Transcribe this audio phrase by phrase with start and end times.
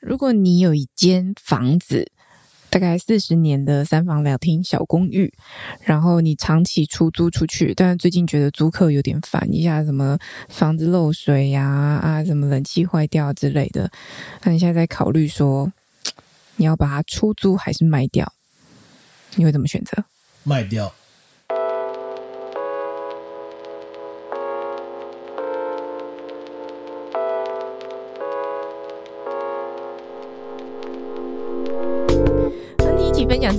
[0.00, 2.10] 如果你有一间房子，
[2.70, 5.32] 大概四十年的三房两厅小公寓，
[5.82, 10.18] 然后你长期出租出去，但最近觉得租客有点烦，一下什么
[10.48, 13.90] 房子漏水呀啊，啊，什么冷气坏掉之类的，
[14.42, 15.72] 那你现在在考虑说
[16.56, 18.32] 你要把它出租还是卖掉？
[19.34, 20.04] 你会怎么选择？
[20.44, 20.94] 卖掉。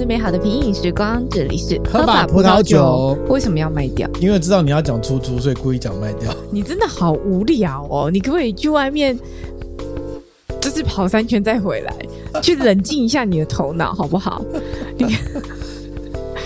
[0.01, 3.15] 分享最美好的品饮时光，这里是喝吧葡萄酒。
[3.29, 4.09] 为什么要卖掉？
[4.19, 6.33] 因为知道你要讲出租，所以故意讲卖掉。
[6.51, 8.09] 你真的好无聊哦！
[8.11, 9.17] 你可不可以去外面，
[10.59, 11.93] 就是跑三圈再回来，
[12.41, 14.43] 去冷静一下你的头脑，好不好？
[14.97, 15.15] 你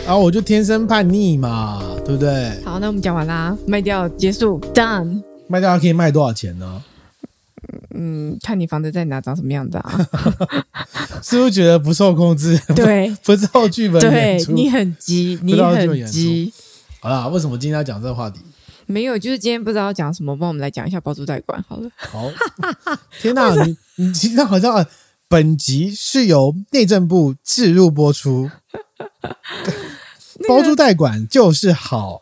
[0.08, 2.62] 后我就天生叛逆嘛，对不对？
[2.66, 5.22] 好，那我们讲完啦，卖掉结束，done。
[5.48, 6.84] 卖掉可以卖多少钱呢？
[7.98, 10.08] 嗯，看你房子在哪，长什么样子啊？
[11.28, 12.56] 是不是觉得不受控制？
[12.76, 14.52] 对， 不照剧本演出。
[14.52, 16.54] 对，你很急，你很急。
[17.00, 18.42] 好啦，为什么今天要讲这个话题？
[18.86, 21.90] 没有，就是今天不知道讲什么，帮我们来讲一下包租代管好了。
[21.96, 22.32] 好，
[23.20, 24.86] 天哪，你你其实好像
[25.28, 28.52] 本集是由内政部置入播出，
[30.48, 32.22] 包租代管就是好。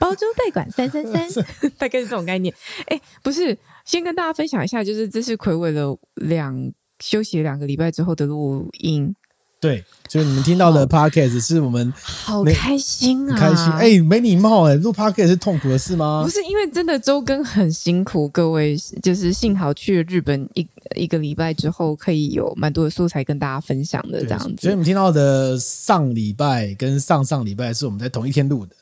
[0.00, 1.46] 包租代管三三三，
[1.78, 2.52] 大概是这种概念。
[2.86, 6.52] 哎，不是，先跟大家分享一下，就是这是魁伟的两
[7.00, 9.14] 休息两个礼拜之后的录音。
[9.58, 13.64] 对，就是你们听到的 podcast 是我们好开心啊，开心。
[13.72, 16.22] 哎，没礼貌哎，录 podcast 是痛苦的事吗？
[16.22, 24.54] 不是，因为真的周更很辛苦，各位就是幸好去了日本一一个礼拜之后，可以有蛮多的素材跟大家分享的这样子。
[24.60, 28.76] 所以你们听到的上礼拜跟上上礼拜是我们在同一天录的。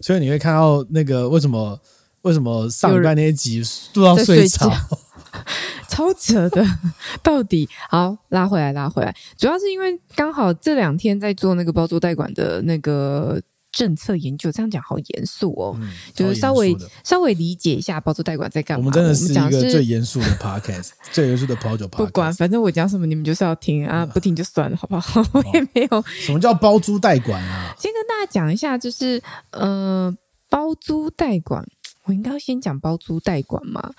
[0.00, 1.80] 所以你会看到那个为什么
[2.22, 3.62] 为什么上礼拜那些集
[3.94, 4.70] 录到睡着，
[5.88, 6.64] 超扯的，
[7.22, 13.40] 到底好拉回来拉回来，主要是因为刚好这两天在做那个包租代管的那个。
[13.70, 18.86] 政策研究这样讲好严肃哦，嗯、就是稍微稍微理解一下包租代管在干嘛。
[18.86, 21.96] 我们真的是一个最严肃的 podcast， 最严肃的跑酒 podcast。
[21.98, 25.22] 不管，反正我讲什么你们就是要听啊，不听就算了，好不好？
[25.34, 26.02] 我也没有。
[26.08, 27.74] 什么叫包租代管啊？
[27.78, 30.12] 先跟大家讲一下，就是呃，
[30.48, 31.62] 包租代管。
[32.08, 33.92] 我应该要先讲包租代管嘛，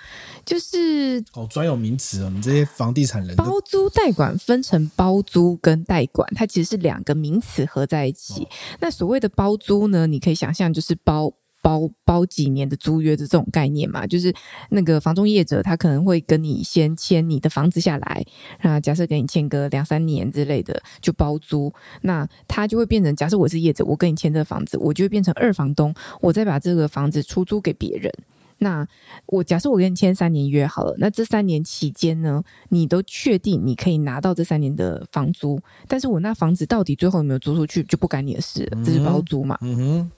[0.43, 3.35] 就是哦，专有名词哦，你们这些房地产人。
[3.35, 8.43] 包租代管分成包租跟代管，它其实是两个名词合在一起。
[8.43, 8.47] 哦、
[8.81, 11.31] 那所谓的包租呢，你可以想象就是包。
[11.69, 14.33] 包包几年的租约的这种概念嘛，就是
[14.71, 18.25] 那个房中业者他可能会跟你先签你的房子下来，
[18.63, 21.71] 那，假设给你签个两三年之类的就包租，
[22.01, 28.11] 那他就会变成，假设我是业者，我跟你签这个房子，我就会变成二房东，我再把这个房子出租给别人。
[28.57, 28.85] 那
[29.27, 39.55] 我假设我跟你签三年约好了，那这三年期间呢，你都确定你可以拿到这三年的房租，但是我那房子到底最后有没有租出去就不干你的事了，这是包租嘛。
[39.61, 40.11] 嗯哼。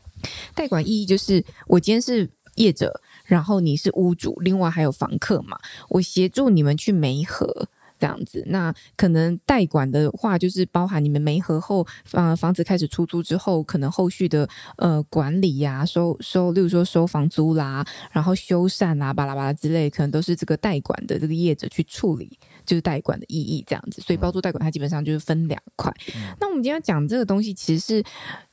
[0.54, 5.58] 代管意义就是，我今天是业者，然后你是屋主，另外还有房客嘛，
[5.90, 7.68] 我协助你们去媒合
[8.02, 8.44] 这样子。
[8.48, 22.38] 那可能代管的话，就是包含你们没合后，呃，房子开始出租之后，可能后续的呃管理呀、啊、收收，例如说收房租啦，然后修缮啊、巴拉巴拉之类，可能都是这个代管的这个业者去处理。
[22.64, 25.92] 就是代管的意义这样子，所以包租代管它基本上就是分两块。
[26.16, 28.04] 嗯、那我们今天要讲这个东西，其实是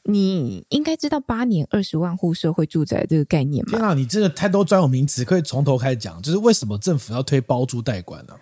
[0.04, 3.78] 你应该知道八年二十万户社会住宅这个概念吗？
[3.78, 6.20] 天啊，你真的太多专有名词，可以从头开始讲。
[6.22, 8.32] 就是为什么政府要推包租代管呢？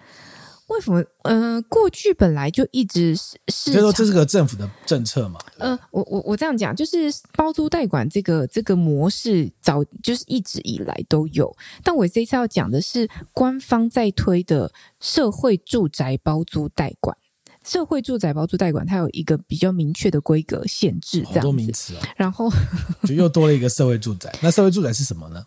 [0.68, 1.00] 为什么？
[1.22, 5.38] 嗯、呃，过去本来就一直是，是就说这是个政府的政策嘛。
[5.58, 11.54] 嗯、呃，我我我这样讲，就是包租代管这个这个模式早就是一直以来都有，
[11.84, 17.16] 但我这次要讲的是官方在推的社会住宅包租代管。
[17.64, 21.38] 社会住宅包租代管它有一个比较明确的规格限制，这样子。
[21.38, 22.02] 好多名词啊。
[22.16, 22.48] 然后
[23.04, 24.32] 就又多了一个社会住宅。
[24.40, 25.44] 那社会住宅是什么呢？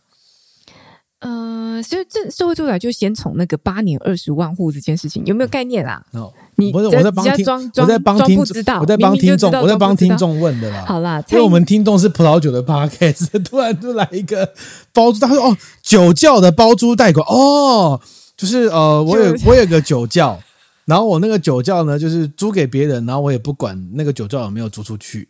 [1.19, 6.01] 嗯、呃，所以这社会住宅就先从那个八年二十万户这件事情有没有概念啦？
[6.13, 7.45] 哦，你不是我在帮听，
[7.75, 10.85] 我在帮听，我在帮听众，我在帮听众问的啦。
[10.87, 14.53] 好啦，因为我们听众是葡萄酒的 podcast， 突然就来一个
[14.93, 17.99] 包租，他说哦，酒窖的包租代管哦，
[18.37, 20.39] 就是呃，我有我有个酒窖，
[20.85, 25.27] 然后我那个酒窖呢，就是租给别人，然后我也不管那个酒窖有没有租出去，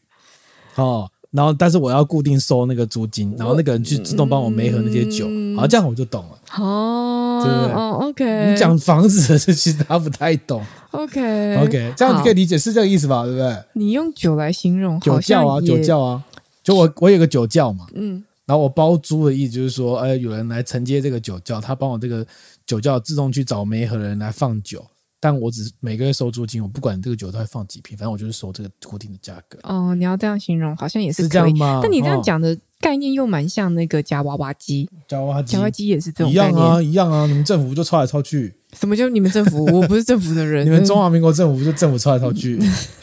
[0.76, 1.10] 哦。
[1.32, 6.64] 然后，但是我要固定收那个租金，然后那个人去自动帮我媒合那些酒，好，这样我就懂了。
[6.64, 7.74] 哦，对不对？
[7.74, 8.52] 哦，OK。
[8.52, 10.64] 你讲房子的事，其实他不太懂。
[10.90, 13.26] OK，OK，这样你可以理解是这个意思吧？
[13.26, 13.56] 对不对？
[13.74, 16.24] 你用酒来形容酒窖啊，酒窖啊，
[16.64, 22.26] 就我我有个酒窖嘛，嗯，然后我包租的意思就是说，哎，有人来承接这个酒窖，他帮我这个
[22.66, 24.84] 酒窖自动去找媒合的人来放酒，
[25.20, 29.60] 但我只是每个月收租金，我不管这个酒它会放几瓶，反正我就是收这个固定的价格。
[29.64, 31.82] 哦，你要这样形容，好像也是，是这样吗？
[31.84, 37.26] 但你这样讲的概念又蛮像那个夹娃娃机，夹娃娃机，夹娃娃机也是这种一样啊，一样啊。
[37.26, 39.66] 你们政府就抄来抄去，什么叫你们政府？
[39.66, 40.66] 我不是政府的人。
[40.66, 42.58] 你们中华民国政府就政府抄来抄去，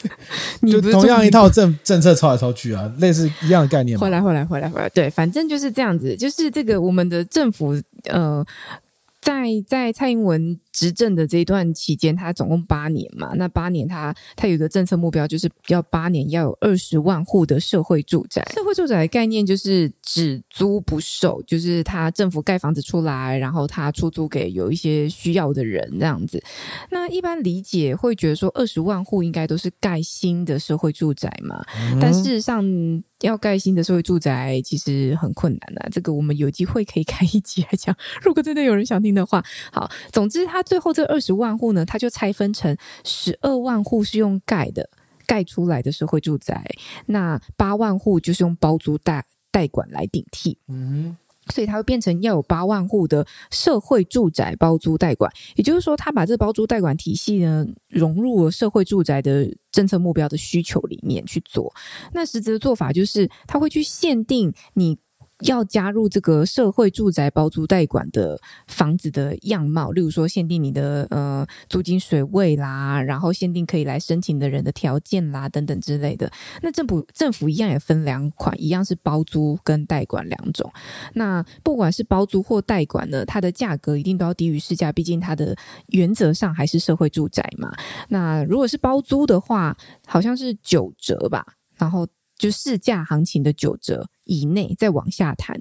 [0.61, 4.01] 你就同样一套政政策抄来抄去啊，类似一样的概念嘛。
[4.01, 8.43] 回来，回来，回来，回来，对，反正就是这样子，就是这个我们的政府，呃。
[9.19, 18.47] 在在蔡英文执政的这一段期间，他总共八年嘛，那八年他他有一个政策目标，就是要八年要有二十万户的社会住宅。
[18.53, 26.39] 社会住宅的概念就是只租不售，就是他政府盖房子出来，然后他出租给有一些需要的人这样子。
[26.91, 32.63] 那一般理解会觉得说，二十万户应该都是盖新的社会住宅嘛，嗯、但事实上。
[33.21, 37.95] 要盖新的社会住宅其实很困难的，啊，这个我们有机会可以开一集来讲。
[38.21, 44.87] 如果真的有人想听的话，好，总之他最后这二十万户呢，它就拆分成十二万户是用盖的
[45.25, 46.63] 盖出来的社会住宅，
[47.07, 50.59] 那八万户就是用包租代代管来顶替。
[50.67, 51.17] 嗯。
[51.49, 61.73] 所以它会变成要有八万户的社会住宅包租代管，也就是说，他把这包租代管体系呢融入了社会住宅的政策目标的需求里面去做。
[62.11, 64.97] 那实质的做法就是，他会去限定你。
[65.41, 76.31] 要加入这个社会住宅包租代管的房子的样貌，例如说限定你的呃租金水位啦，然后限定可以来申请的人的条件啦等等之类的。
[76.63, 80.71] 那政府政府一样也分两款，一样是包租跟代管两种。
[81.13, 85.55] 那不管是包租或代管呢，它的价格一定都要低于市价，毕竟它的
[85.89, 87.71] 原则上还是社会住宅嘛。
[88.09, 91.45] 那如果是包租的话，好像是九折吧，
[91.75, 92.07] 然后。
[92.37, 95.59] 就市价行情的九折以内，再往下谈。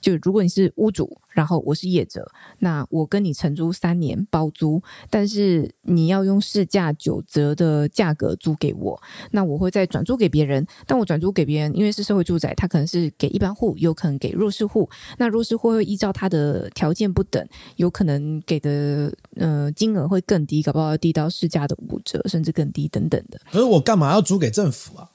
[0.00, 10.66] 就如果你是屋主，然后我是业者，那我跟你承租三年包租，但是你要用市价九折的价格租给我，那我会再转租给别人。
[10.86, 14.88] 但我转租给别人，因为是社会住宅，他可能是给一般户，有可能给弱势户。
[15.16, 17.44] 那弱势户会依照他的条件不等，
[17.76, 23.40] 有可能给的呃金额会更低，搞不好低到市价的五折，甚至更低等等的。
[23.50, 25.10] 可是我干嘛要租给政府啊？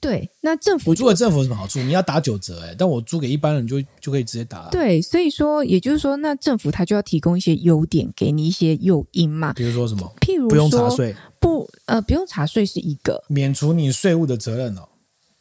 [0.00, 1.78] 对，那政府我租给政府有什么好处？
[1.80, 4.68] 你要打九折哎、欸，但我租给一般人就就可以直接打了。
[4.70, 9.52] 对，所以说，也就是说，那政府它就要提供一些优点，给你一些诱因嘛。
[9.52, 10.10] 比如说什么？
[10.18, 14.88] 譬如说不用查税，不呃不用查税是一个免除你税务的责任哦。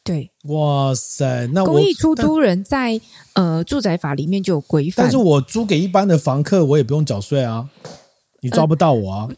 [0.04, 3.00] 对，哇塞，那我公益出租人在
[3.36, 7.70] 呃住宅法里面就有规范，但是我租给一般的房客，我也不用缴税啊，
[8.42, 9.28] 你抓不到我啊。
[9.30, 9.36] 呃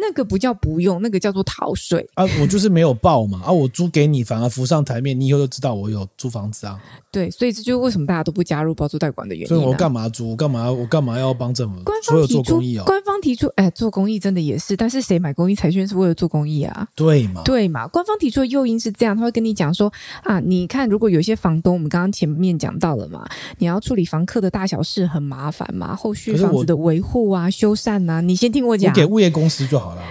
[0.00, 2.24] 那个不叫不用，那个叫做逃税啊！
[2.40, 3.50] 我就是没有报嘛啊！
[3.50, 6.78] 我租给你，反而浮上台面，你以后就知道我有租房子啊。
[7.10, 9.48] 对，所以这就是为什么大家都不加入包租代管的原因、啊。
[9.48, 10.30] 所以我干嘛租？
[10.30, 10.70] 我干嘛？
[10.70, 11.80] 我干嘛要帮政府？
[11.82, 16.86] 官方提出做公益、哦、官方提出，哎，做公益真的也是，但是谁买公益彩券是为了做公益啊？
[16.94, 17.42] 对嘛？
[17.44, 17.86] 对嘛？
[17.88, 19.90] 官方提出的诱因是这样，他会跟你讲说
[20.22, 23.26] 啊，你看，如果有些房东，我们刚刚前面讲到了嘛，
[23.58, 30.02] 你要处理房客的大小事很麻烦嘛，后续房子的维护啊、修缮啊，你先听我讲，我给物业公司就好了。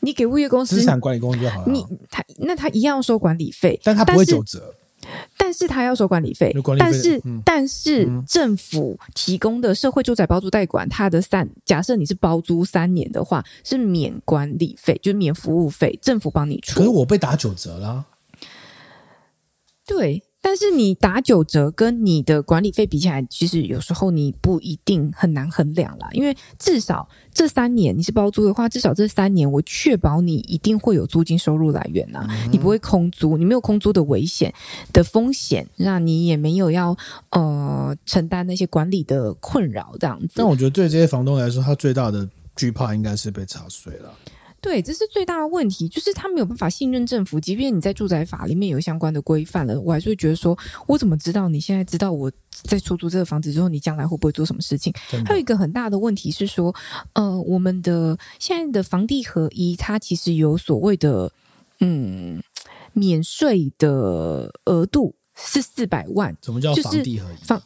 [0.00, 1.72] 你给物业公司资产管理公司就好了。
[1.72, 4.74] 你他那他一样要收管理费，但他不会九折。
[5.36, 6.54] 但是他要收管理费。
[6.78, 16.78] 但是、嗯、但是政府提供的社会住宅包租代管，它的三假设你是包租三年的话，是免管理费，就是免服务费，政府帮你出。
[16.78, 18.06] 可是我被打九折了。
[19.84, 20.22] 对。
[20.44, 26.08] 但是你打九折跟你的管理费比起来，其实有时候你不一定很难衡量啦。
[26.12, 34.52] 因为至少这三年你是包租的话，至少这三年我确保你一定会有租金收入来源呐、啊嗯，你不会空租，你没有空租的危险
[34.92, 36.96] 的风险，那你也没有要
[37.30, 40.34] 呃承担那些管理的困扰这样子。
[40.34, 44.12] 但我觉得对这些房东来说，他最大的惧怕应该是被查税了。
[44.62, 47.40] 对，这是最大的问题，就是他没有办法信任政府。
[47.40, 52.30] 即便你在住宅法里面有相关的规范了，我还是会觉得说，我怎么知道你现在知道我
[52.62, 54.94] 在出租这个房子之后，你将来会不会做什么事情？
[55.26, 56.72] 还有一个很大的问题是说，
[57.14, 61.32] 呃，我们的现在的房地合一，它其实有所谓的
[61.80, 62.40] 嗯
[62.92, 66.36] 免税的额度是四百万。
[66.40, 67.34] 什么叫房地合一？
[67.34, 67.62] 就是房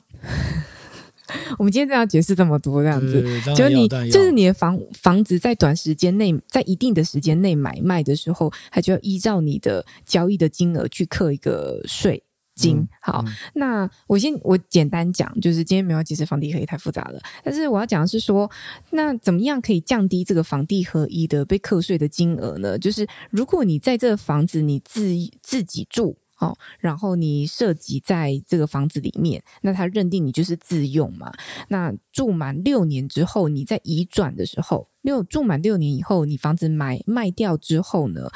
[1.59, 3.23] 我们今天这样解释这么多，这样子，
[3.56, 12.23] 就是你，就是你的房房子在短时间内，在一定的时间内买卖的时候，它就要依照你的交易的金额去课一个税
[12.54, 12.76] 金。
[12.76, 18.50] 嗯、好、嗯，那我先我简单讲，就是今天没有解释房地合一太复杂了，但是我要讲的是说，
[18.90, 22.78] 那怎么样可以降低这个房地合一的被课税的金额呢？
[22.78, 26.16] 就是如果你在这个房子你自自己住。
[26.38, 31.33] 哦，然后你涉及在这个房子里面，那他认定你就是自用嘛。
[31.69, 38.28] 那住满六年之后，你在移转的时候，六住满六年以后，你房子买卖掉之后呢，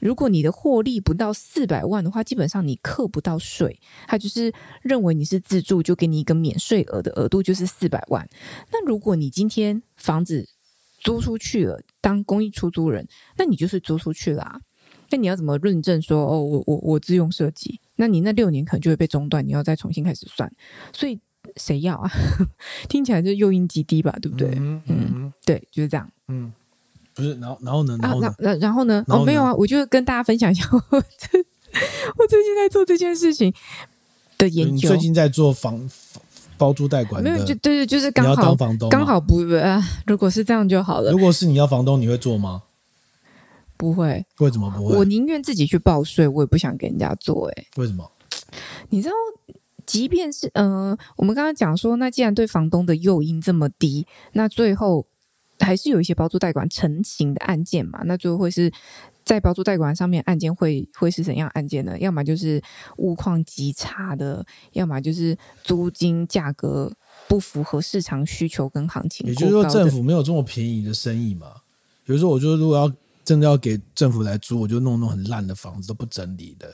[0.00, 3.80] 如果你的获利不到四百万的话，基本上你扣不到税。
[4.08, 8.28] 他就是认为你是自住，就给你一个免税额的额度就是四百万。
[8.72, 10.48] 那如果你今天房子
[11.00, 13.06] 租出去了，当公益出租人，
[13.36, 14.60] 那你就是租出去了啊。
[15.10, 17.80] 那你要怎么论证说哦，我我我自用设计？
[17.96, 20.50] 那你那六年可能就会被中断，你要再重新开始算。
[20.92, 21.18] 所以
[21.56, 22.10] 谁要啊？
[22.88, 24.48] 听起来就诱因极低吧，对不对？
[24.56, 26.10] 嗯，嗯对，就是这样。
[26.28, 26.52] 嗯，
[27.14, 27.98] 不是，然后然后呢？
[28.02, 28.28] 然后呢？
[28.28, 29.04] 啊、然后呢？
[29.08, 30.78] 哦，没有啊，我就跟大家分享一下 我，
[32.18, 33.52] 我最近在做这件事情
[34.38, 34.72] 的研究。
[34.72, 35.88] 你最近在做房
[36.58, 37.22] 包租代管？
[37.22, 39.80] 没有，就对对，就是刚好当房东，刚好不啊。
[40.06, 41.12] 如果是这样就好了。
[41.12, 42.62] 如果是你要房东，你会做吗？
[43.76, 44.96] 不会，为什么不会？
[44.96, 47.48] 我宁愿自己去报税，我也不想给人家做。
[47.48, 48.10] 哎，为什么？
[48.90, 49.14] 你知道，
[49.84, 55.06] 即便是嗯、呃，我们刚刚讲说，那既然对房东的诱因这么低，那最后
[55.58, 58.02] 还是有一些包租代管成型的案件嘛？
[58.04, 58.72] 那最后会是
[59.24, 61.98] 在包租代管上面案件会会是怎样案件呢？
[61.98, 62.62] 要么就是
[62.98, 66.92] 物况极差的，要么就是租金价格
[67.26, 69.26] 不符合市场需求跟行情。
[69.26, 71.48] 也就是说，政府没有这么便宜的生意嘛？
[72.04, 72.92] 比如说，我觉得如果要
[73.24, 76.72] 真的要给政府来租，我就弄弄很烂的房子，都不整理的，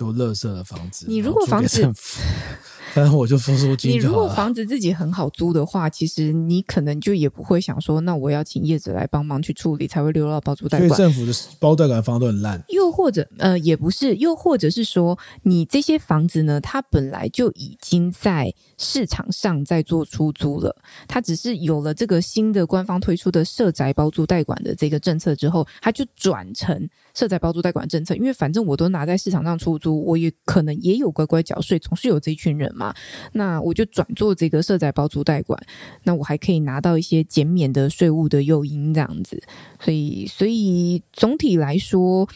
[0.00, 1.06] 都垃圾的房子。
[1.08, 1.88] 你如果房子，
[2.92, 3.92] 但是我就付租金。
[3.92, 10.88] 你如果房子自己很好租的话，其实你可能就也不会想说，那我要请业主来帮忙去处理，才会流到包租代管。
[10.88, 12.60] 所以政府的包代管房都很烂。
[12.68, 20.74] 又或者，呃，也不是，又或者是说，你这些房子呢，它本来就已经在市场上在做出租了，
[21.06, 26.88] 它只是有了这个新的官方推出的社宅包租代管的这个政策之后，它就转成
[27.20, 28.16] 社宅包租代管政策。
[28.16, 32.70] 因为反正我都拿在市场上出租，我也可能也有乖乖缴税，总是有这一群人。
[32.70, 32.94] 嘛，
[33.32, 35.60] 那我就转做这个社宅包租代管，
[36.04, 39.42] 那我还可以拿到一些减免的税务的诱因，这样子。
[39.80, 42.26] 所以，所以总体来说，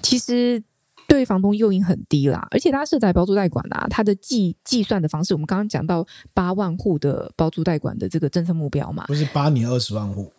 [0.00, 0.62] 其实
[1.08, 2.46] 对房东诱因很低啦。
[2.52, 10.32] 而且，它社宅包租代管啊，它的计计算的方式，我们刚刚讲到八万户的包租代管的这个政策目标嘛，不是八年二十万户，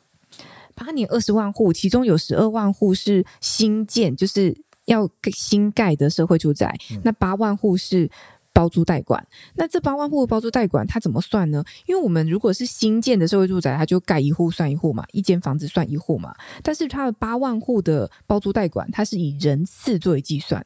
[0.83, 8.09] 八年二十万户，其中有十二万户是新建，就是要新盖的社会住宅，嗯、那八万户是。
[8.53, 11.63] 包租代管，那这八万户的包租代管，它怎么算呢？
[11.85, 16.35] 因为我们如果是新建的社会住宅，它就盖一户算一户嘛，一间房子算一户嘛。
[16.61, 20.61] 但是它的八万户的包租代管，它是以人次作为计算。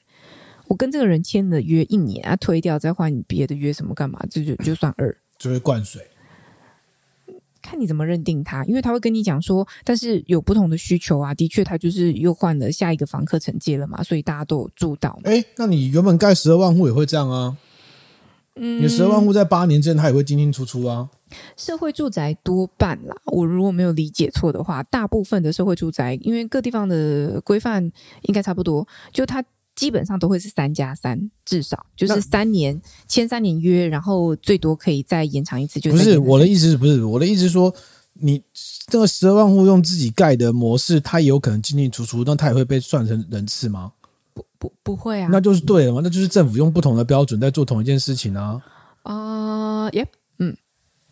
[0.65, 6.01] 我跟这个人签了约一年啊，推掉再换别的约什么干嘛，这就就算二，就会灌水。
[7.65, 15.19] 看你怎么认定他，因为他会跟你讲说，但是有不同的需求啊，的确他就是又换了下一个房客承接了嘛，所以大家都有住到。
[15.24, 17.57] 哎，那你原本盖十二万户也会这样啊？
[18.57, 21.10] 嗯，你十二万户在八年之间，它也会进进出出啊。
[21.57, 27.84] 社会住宅多半啦，我如果没有理解错的话，大部分的社会住宅，因为各地方的规范
[28.22, 29.43] 应该差不多，就它
[29.75, 35.79] 基本上都会是三加三，至少就是三年签三年约，然后最多可以再延长一次。
[35.79, 37.74] 就不是我的意思，是不是我的意思是说，
[38.13, 38.41] 你
[38.88, 43.91] 这个十二万户用自己盖的模式，它也有可能进进出出，那它也会被算成人次吗？
[44.34, 48.62] 不不不会啊，那就是对了嘛，那就是政府用不同的标准在做同一件事情啊。
[49.03, 50.08] 啊，耶，
[50.39, 50.55] 嗯，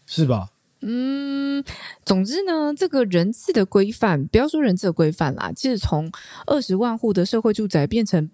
[0.05, 0.49] 是吧？
[0.81, 1.63] 嗯，
[2.03, 6.11] 总之呢，这个人次的规范，不要说人次的规范啦，其实从
[6.45, 8.29] 二十万户的社会住宅变成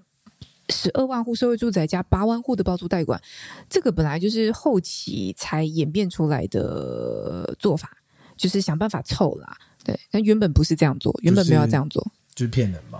[0.69, 3.21] 十二万户社会住宅加八万户的包租代管，
[3.69, 7.89] 这个本来就是后期才演变出来的做法，
[8.37, 9.57] 就是想办法凑啦。
[9.83, 12.99] 对，但原本不是这样做，原本没有这样做，就是骗人嘛。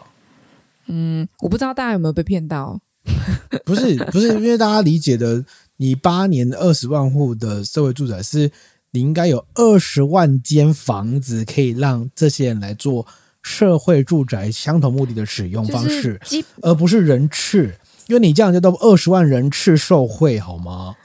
[0.88, 2.80] 嗯，我不知道大家有没有被骗到？
[3.66, 5.44] 不是不是，因为大家理解的，
[5.78, 8.52] 你八年二十万户的社会住宅是，
[8.92, 13.06] 你应该有二十万间房子可以让这些人来做
[13.50, 16.22] 社会住宅相同目的的使用方式，
[16.62, 17.74] 而不是人次，
[18.06, 20.96] 因为你这样就到二十万人次受贿，好吗？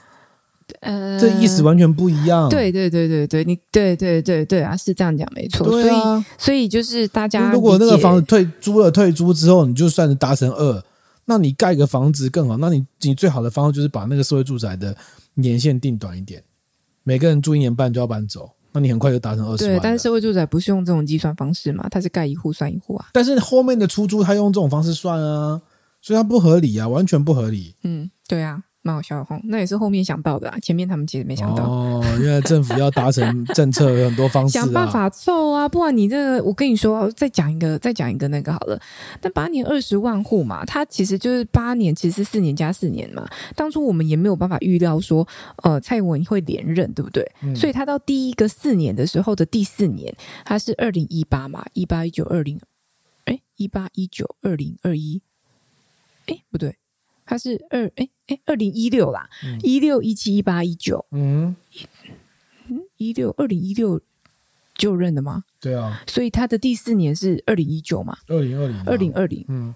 [0.81, 2.47] 呃，这意思完全不一样。
[2.49, 5.67] 对对对对对，你对对对对啊，是这样讲没错。
[5.67, 10.83] 对啊，所以所以就是大家，如果那个房子退租了退租之后，你就算是达成二，
[11.25, 12.57] 那你盖个房子更好。
[12.57, 14.95] 那你你最好的方式就是把那个社会住宅的
[15.33, 16.43] 年限定短一点，
[17.03, 19.73] 每个人住一年半就要搬走，那你很快就达成二十万。
[19.73, 21.87] 对，但是社会住宅不是用这种计算方式嘛？
[21.89, 23.07] 它是盖一户算一户啊。
[23.13, 25.61] 但是后面的出租他用这种方式算啊，
[26.01, 27.73] 所以它不合理啊，完全不合理。
[27.83, 28.61] 嗯，对啊。
[28.85, 29.39] 蛮好笑的哈。
[29.45, 31.63] 那也是后面想到的啊，前面他们其实没想到。
[31.65, 38.79] 哦，因为政府要达成政策有很多方式、啊，想办法凑啊，不然你这个，我跟你说，再讲一个，再讲一个那个好了。
[39.19, 43.27] 但八年二十万户嘛，它其实就是八年，其实是四年加四年嘛。
[43.55, 45.27] 当初我们也没有办法预料说，
[45.63, 47.25] 呃，蔡英文会连任，对不对？
[47.41, 50.15] 嗯、所以他到第一个四年的时候的第四年，
[50.45, 52.59] 他是二零一八嘛，一八一九二零，
[53.23, 55.21] 哎，一八一九二零二一，
[56.27, 56.75] 哎，不对。
[57.25, 59.27] 他是二哎哎二零一六啦，
[59.63, 61.55] 一六一七一八一九，嗯
[62.69, 63.99] 嗯一六二零一六
[64.75, 65.43] 就任的吗？
[65.59, 68.17] 对啊，所以他的第四年是二零一九嘛？
[68.27, 69.73] 二零二零二零二零，嗯，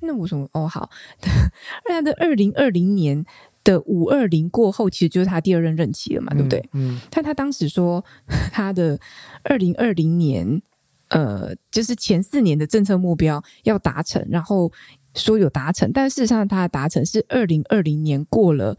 [0.00, 0.48] 那我什么？
[0.52, 0.90] 哦，好，
[1.88, 3.24] 那他的二零二零年
[3.64, 6.62] 的五二零过后，其实就是他第二任任期了嘛，对不对？
[6.72, 8.04] 嗯，但他当时说
[8.52, 9.00] 他的
[9.42, 10.60] 二零二零年，
[11.08, 14.70] 呃，就是前四年的政策目标要达成，然后。
[15.14, 18.76] 说有达成，但事实上他的达成是二零二零年过了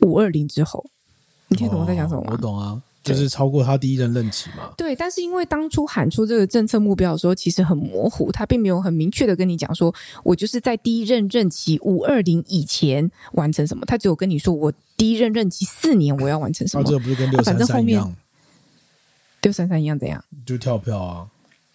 [0.00, 0.84] 五二零之后，
[1.48, 2.28] 你听懂我在讲什么吗？
[2.30, 4.72] 哦，我懂啊，就是超过他第一任任期嘛。
[4.76, 16.84] 对，但是因为当初喊出这个政策目标的时候，其实很模糊，他并没有很明确的跟你讲说，我就是在第一任任期五二零以前完成什么，他只有跟你说我第一任任期四年我要完成什么。
[16.84, 18.14] 这不是跟六三三一样？
[19.42, 20.22] 六三三一样怎样？
[20.44, 21.26] 就跳票啊，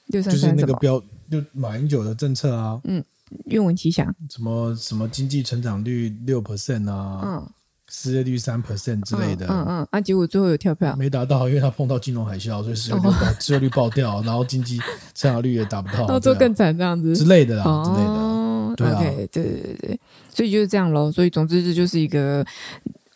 [0.07, 0.99] 六三三就是那个标，
[1.31, 3.03] 就马英九的政策啊，嗯。
[3.45, 7.49] 愿闻其详，什么什么经济成长率六 percent 啊，嗯，
[7.89, 14.77] 失业率三 percent 之类的，嗯嗯，啊，结果最后有跳票，没达到，因为他碰到金融海啸，所以失业率爆，失业率爆掉，然后经济
[15.13, 17.15] 成长率也达不到，到最后更惨这样子。
[17.15, 22.45] 之类的啦，之类的，对啊，对对对对，所以就是这样喽，所以总之这就是一个。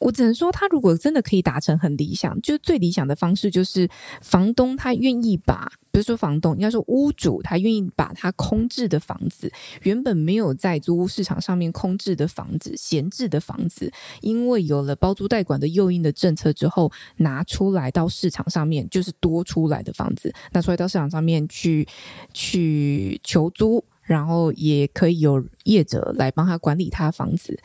[0.03, 3.89] 我只能说，他如果真的可以达成很理想，就最理想的方式就是
[4.21, 9.49] 房东他愿意把，比如说房东应该说屋主他愿意把他空置的房子，
[9.83, 21.87] 原本没有在租屋市场上面空置的房子、闲置的房子，因为有了包租代管的诱因的政策之后，拿出来到市场上面，就是多出来的房子拿出来到市场上面去
[22.33, 27.57] 去求租，然后也可以有业者来帮他管理他的房子。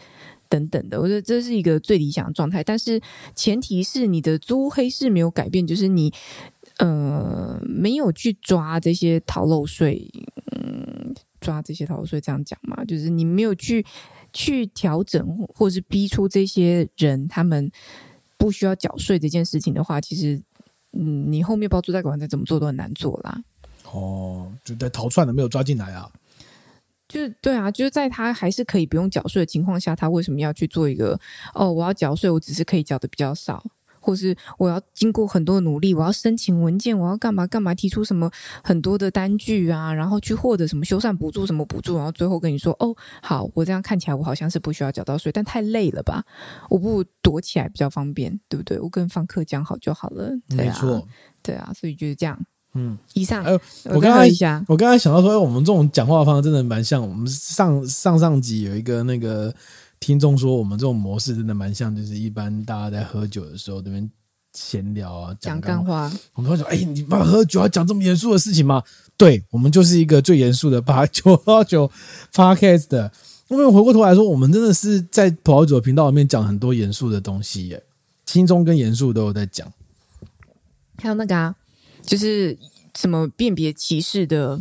[0.49, 3.01] 等等的，我觉得这是一个最理想的状态，但是
[3.35, 6.13] 前提是你的租黑市没有改变，就是你
[6.79, 10.11] 呃没有去抓这些逃漏税，
[10.53, 13.85] 嗯，抓这些逃漏税这样讲嘛，就是你没有去
[14.33, 17.71] 去调整或者是逼出这些人他们
[18.37, 20.41] 不需要缴税这件事情的话，其实
[20.93, 23.43] 嗯，你后面包租代管再怎么做都很难做啦。
[23.91, 26.11] 哦，就在逃窜的没有抓进来啊。
[27.09, 31.19] 就是对啊，就是在他还是可以不用缴税的情况下，他为什么要去做一个
[31.55, 31.73] 哦？
[31.73, 33.65] 我要缴税，我只是可以缴的比较少，
[33.99, 38.31] 或是我要经过很多努力，我要申请文件，我要干嘛干嘛，提出什么
[38.63, 46.23] 很多的单据啊，然后去获得什么修缮补助什么补助，然后最后跟你说哦，好，我这样看起来我好像是不需要缴到税，但太累了吧？
[46.69, 48.79] 我不如躲起来比较方便，对不对？
[48.79, 51.09] 我跟房客讲好就好了，对啊，没错，
[51.43, 52.39] 对啊，所以就是这样。
[52.75, 53.45] 嗯，以上，
[53.85, 59.53] 我刚才我刚才想到说，哎，我们这种讲话方式真的蛮像我们上上上集有一个那个
[59.99, 64.09] 听众说，我们这种模式真的蛮像，就是一般大家在喝酒的时候这边
[64.53, 66.13] 闲聊啊，讲干话。
[66.35, 68.83] 我们会说，哎，你妈喝酒要讲这么严肃的事情吗？
[69.17, 71.91] 对，我们就是一个最严肃的八九八九
[72.33, 73.11] podcast 的。
[73.49, 77.83] 因为回过头来说，我们真的是在葡萄酒频道里面讲很多严肃的东西耶，
[78.27, 79.67] 轻松跟严肃都有在讲。
[80.99, 81.57] 还有那个啊。
[82.09, 82.57] 就是
[82.97, 84.59] 什么辨别歧视的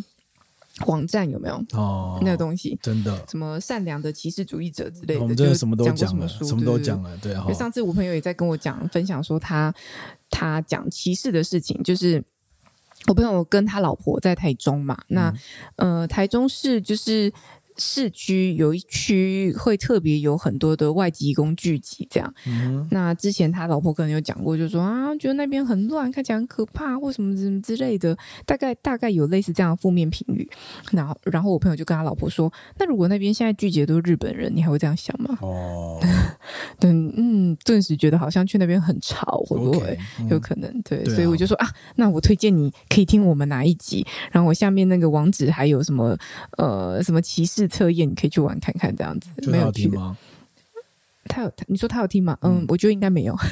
[0.85, 1.55] 网站有没有？
[1.71, 7.17] 哦，那个东西真的什么善良的歧视主义者之类的，我们真的什么都讲了，什么都讲了。
[7.17, 9.73] 对，就上次我朋友也在跟我讲分享说他
[10.29, 12.23] 他讲歧视的事情，就是
[13.07, 15.33] 我朋友跟他老婆在台中嘛，那
[15.77, 17.31] 呃台中市就是。
[17.77, 22.33] 市区有一区会特别有很多的外籍工聚集，这样。
[22.47, 30.49] 嗯、那之前他老婆可能有讲过，就说啊，觉得那边很乱，看起来很可怕，或什么什么之类的，大概大概有类似这样的负面评语。
[30.91, 35.37] 然后，然后我朋友就跟他老婆说，那如果那边现在聚集的都是日本人，你还会这样想吗？
[35.41, 35.99] 哦，
[36.79, 46.17] 等嗯，顿时觉得好像去那边很潮，会不会？Okay, 嗯、有可能，对，对啊、所以我就说啊，那我推荐你可以听我们哪一集，然后我下面那个网址还有什么
[46.57, 47.66] 呃什么歧视。
[47.67, 50.17] 测验你可以去玩看看，这样子没有听吗？
[51.25, 52.37] 他有，你说他有听吗？
[52.41, 53.35] 嗯，嗯我觉得应该没有。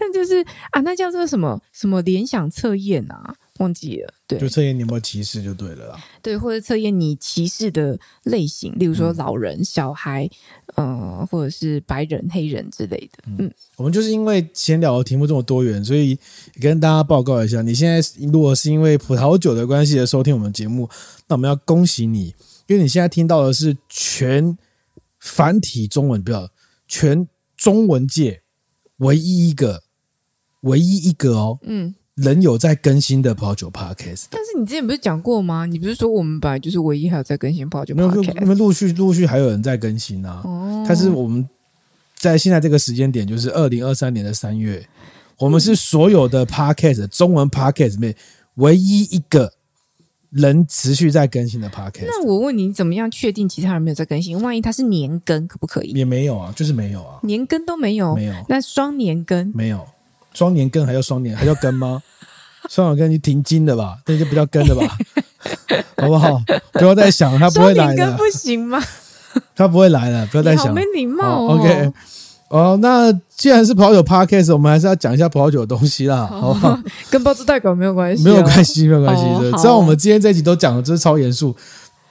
[0.00, 3.34] 那就是啊，那叫做什么什么联想测验啊？
[3.58, 4.12] 忘记了。
[4.26, 6.04] 对，就测验你有没有歧视就对了啦。
[6.20, 10.28] 对，或者测验你歧视的类型，例如说老人、嗯、小孩，
[10.74, 13.22] 呃，或者是白人、黑人之类的。
[13.26, 16.18] 嗯，嗯我们就是因为闲聊的题目这么多元，所以
[16.60, 20.90] 跟大家报告一下，你现在如果是因为葡萄酒的关系而收听我们节目，
[21.28, 22.34] 那我们要恭喜你。
[22.66, 24.56] 因为你现在听到的是全
[25.18, 26.50] 繁体中文，不要
[26.88, 28.42] 全中文界
[28.98, 29.82] 唯一一个，
[30.62, 34.24] 唯一一个哦，嗯，仍有在更新的葡萄酒 Podcast。
[34.30, 35.66] 但是你之前不是讲过吗？
[35.66, 38.40] 你不是说我们本来就是唯一还有在更新葡萄酒 Podcast？
[38.42, 40.40] 因为陆续陆续还有人在更新啊。
[40.44, 41.48] 哦，但是我们
[42.16, 44.86] 在现在这个时间点，就是二零二三年的三月，
[45.38, 48.16] 我们是所有的 Podcast 中文 Podcast 里面
[48.54, 49.52] 唯一一个。
[50.34, 54.40] 人持续在更新的 podcast，那我问你，怎么样确定其他人没有在更新？
[54.42, 55.92] 万一他是年更，可不可以？
[55.92, 58.34] 也没有啊，就是没有啊，年更都没有，没有。
[58.48, 59.86] 那双年更没有，
[60.32, 62.02] 双年更还要双年还要更吗？
[62.68, 64.98] 双年更就停经的吧，那就不叫更了吧，
[65.98, 66.42] 好不好？
[66.72, 68.82] 不要再想，他不会来的，不行吗？
[69.54, 71.58] 他不会来了，不要再想，好没礼貌哦。
[71.58, 71.92] OK。
[72.50, 76.78] 哦，那既然是葡萄酒 Podcast，我们还是要讲一下葡萄酒的东西啦，好不好？
[77.10, 79.50] 跟包子代表没有关系，没有关系，没有关系的。
[79.58, 81.56] 知道我们今天这一集都讲的就是超严肃，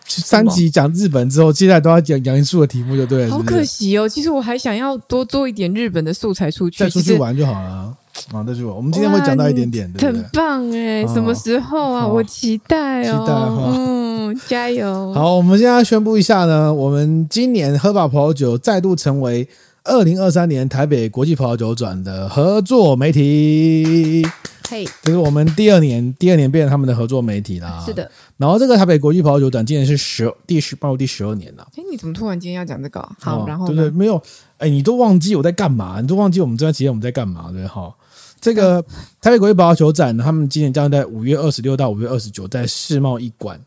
[0.05, 3.31] 三集讲日本之后，接下来都要讲严肃的题目，就对了。
[3.31, 7.95] 好可惜哦，其实我还想要多做一点日本的素材出去，再出去玩就好了。
[8.33, 8.75] 啊，再去玩。
[8.75, 11.05] 我们今天会讲到一点点，对，很棒哎！
[11.07, 12.05] 什么时候啊？
[12.05, 15.13] 我期待哦，期待哈，嗯，加油。
[15.13, 19.47] 好，我们现在要宣布一下呢，我们今年喝吧葡萄酒再度成为。
[19.85, 24.25] 二零二三年台北国际葡萄酒展的合作媒体，
[24.69, 27.83] 嘿，这是我们第二年，第二年变成他们的合作媒体啦。
[27.85, 31.67] 是的，然后这个台北国际葡萄酒展今年是十第十，迈入第十二年了。
[31.75, 33.01] 哎，你怎么突然间要讲这个？
[33.19, 34.21] 好，然后对对，没有，
[34.57, 35.99] 哎，你都忘记我在干嘛？
[35.99, 37.51] 你都忘记我们这段期间我们在干嘛？
[37.51, 37.93] 对哈，
[38.39, 38.81] 这个
[39.19, 43.59] 台北国际葡萄酒展呢，他们今年将在五月二十六到五月二十九在世贸一馆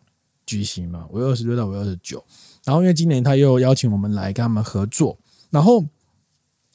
[0.47, 2.25] 举行嘛，五月二十六到五月二十九。
[2.65, 5.19] 然后因为今年他又邀请我们来跟他们合作，
[5.51, 5.85] 然后。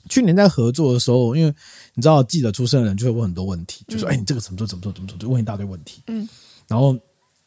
[0.10, 1.54] 去年在合作的时候，因为
[1.94, 4.66] 你知道记者出身的人就会问很多问题，就说：“哎，你这个怎么做？
[4.66, 4.92] 怎么做？
[4.92, 6.02] 怎么做？”就问一大堆问题。
[6.08, 6.28] 嗯，
[6.68, 6.98] 然后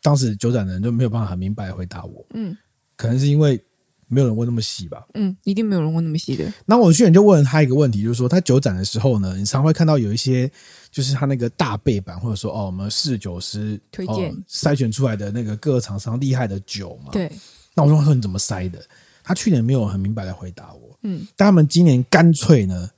[0.02, 2.24] 当时酒展的人就没有办法很明白回答我。
[2.34, 2.56] 嗯，
[2.96, 3.60] 可能是因为
[4.06, 5.04] 没有人问那么细吧。
[5.14, 6.52] 嗯，一定没有人问那么细的。
[6.66, 10.50] 那我去年就问了他一个问题，就是说他酒展的时候呢，你常会看到有一些
[10.90, 17.10] 就是他那个大背板，或者说哦，我们侍酒师推荐筛选出来的那个各个厂商厉害的酒嘛。
[17.12, 17.30] 对。
[17.74, 18.80] 那我说说你怎么筛的？
[19.24, 20.93] 他去年没有很明白的回答我。
[21.04, 22.90] 嗯，但他们今年干脆呢，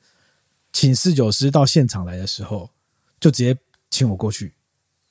[0.72, 2.70] 请侍酒师到现场来的时候，
[3.20, 3.56] 就直接
[3.90, 4.52] 请我过去，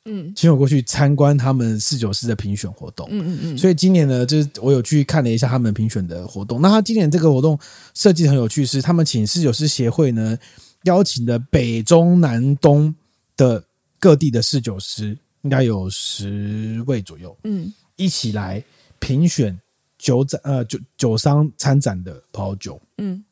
[0.06, 3.58] 嗯，请我过去参观他们侍酒师的评选活动，嗯嗯嗯。
[3.58, 6.62] 所以今年呢，就是我有去看了一下他们评选的活动。
[6.62, 7.60] 那他今年这个活动
[7.94, 10.38] 设计很有趣，是他们请侍酒师协会呢
[10.84, 12.96] 邀请的北中南东
[13.36, 13.64] 的
[14.00, 18.64] 各地的侍酒师，应该有十位左右，嗯，一起来
[19.00, 19.60] 评选。
[20.06, 23.26] 酒展呃酒酒商参展的葡萄酒，嗯，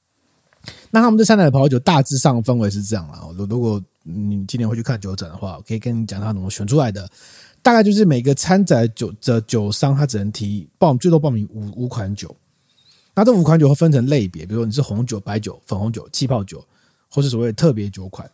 [0.90, 3.30] 那他们这参展的葡萄酒大致上分为是这样啊。
[3.38, 7.08] 如如果你今年会去看酒展的话，我可以跟你讲他怎么选出来的。
[7.62, 12.36] 大概就是每个参展酒的酒商，他只能提报最多报名五五款酒。
[13.14, 16.66] 那这五款酒会分成类别，比如说你是红酒、白酒、粉红酒、气泡酒，
[17.08, 18.28] 或是所谓的特别酒款。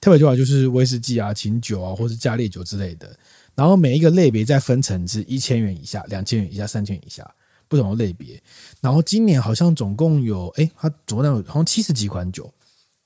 [0.00, 3.18] 特别酒款就是威士忌啊、琴酒啊，或是加烈酒之类的。
[3.56, 7.28] 然后每一个类别再分成是一千元以下、两千元以下、三千元以下。
[7.66, 8.40] 不同的类别，
[8.80, 12.52] 然后今年好像总共有，哎，他总共有好像七十几款酒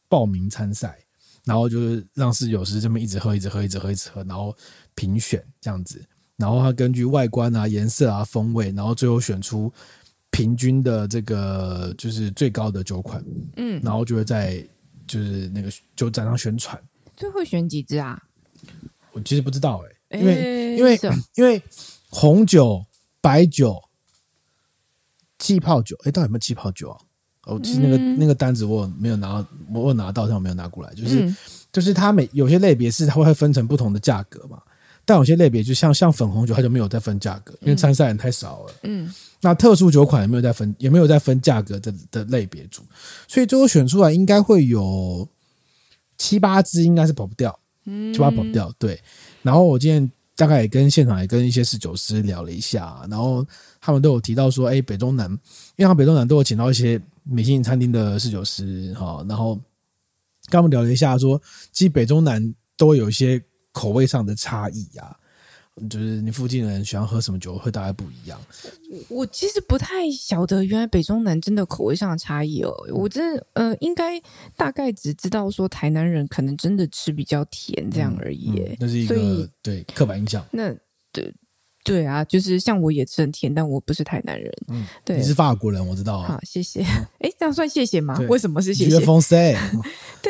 [0.09, 0.99] 报名参赛，
[1.45, 4.55] 然后就是让侍酒师这么一直喝，一直喝，一直喝，一直喝，然后
[4.95, 6.05] 评选这样子，
[6.37, 9.73] 然后他根据外观啊、颜色啊、风味，然后最后选出
[10.31, 13.25] 平均的这个就是最高的酒款，
[13.57, 14.63] 嗯，然后就会在
[15.07, 16.79] 就是那个酒展上宣传。
[17.17, 18.21] 最后选几支啊？
[19.13, 20.99] 我其实不知道哎、欸，因为因为
[21.37, 21.63] 因为
[22.11, 22.85] 红酒、
[23.21, 23.83] 白酒。
[25.39, 26.99] 气泡酒，哎，到底有没有气泡酒啊？
[27.47, 30.93] 哦，其实那个、嗯、那个单子我没有拿，我有拿到，但我没有拿过来。
[30.95, 31.37] 就是、嗯、
[31.73, 34.61] 就是它每有些类别是它会分成不同的价格嘛，
[35.07, 38.75] 但有些类别就像像粉红酒，它就没有再分价格，因为参赛人太少了。
[38.83, 42.83] 嗯，那特殊酒款也没有再分，也没有再分价格的的类别组，
[43.27, 45.27] 所以最后选出来应该会有
[46.19, 47.59] 七八支，应该是跑不掉，
[48.13, 48.71] 七八跑不掉。
[48.79, 49.01] 对，
[49.41, 53.47] 然后我今天大概也跟现场也跟一些侍酒师聊了一下，然后。
[53.81, 55.31] 他们都有提到说，哎，北中南，
[55.77, 59.55] 因为他北中南都有请到一些米其林餐厅的侍酒师，哈，然后
[60.47, 62.43] 跟他们聊了一下，说，其实北中南
[62.77, 65.17] 都有一些口味上的差异啊，
[65.89, 68.41] 就是你附近的人喜欢喝什么酒会大概不一样。
[69.09, 74.21] 我其实不太晓得，原来北中南真的口味上的差异哦，我真的呃，应该
[74.57, 80.45] 大概只知道说台南人可能真的吃比较甜这样而已，嗯嗯，那是一个对刻板印象。
[80.51, 80.75] 那
[81.13, 81.33] 对。
[81.85, 84.53] 对啊，就是像我也吃很甜，但我不是台南人。
[84.69, 86.21] 嗯，对，你是法国人，我知道。
[86.21, 86.83] 好，谢谢。
[87.21, 88.19] 哎，这样算谢谢吗？
[88.29, 88.91] 为什么是谢谢？
[88.91, 89.57] 觉得风塞，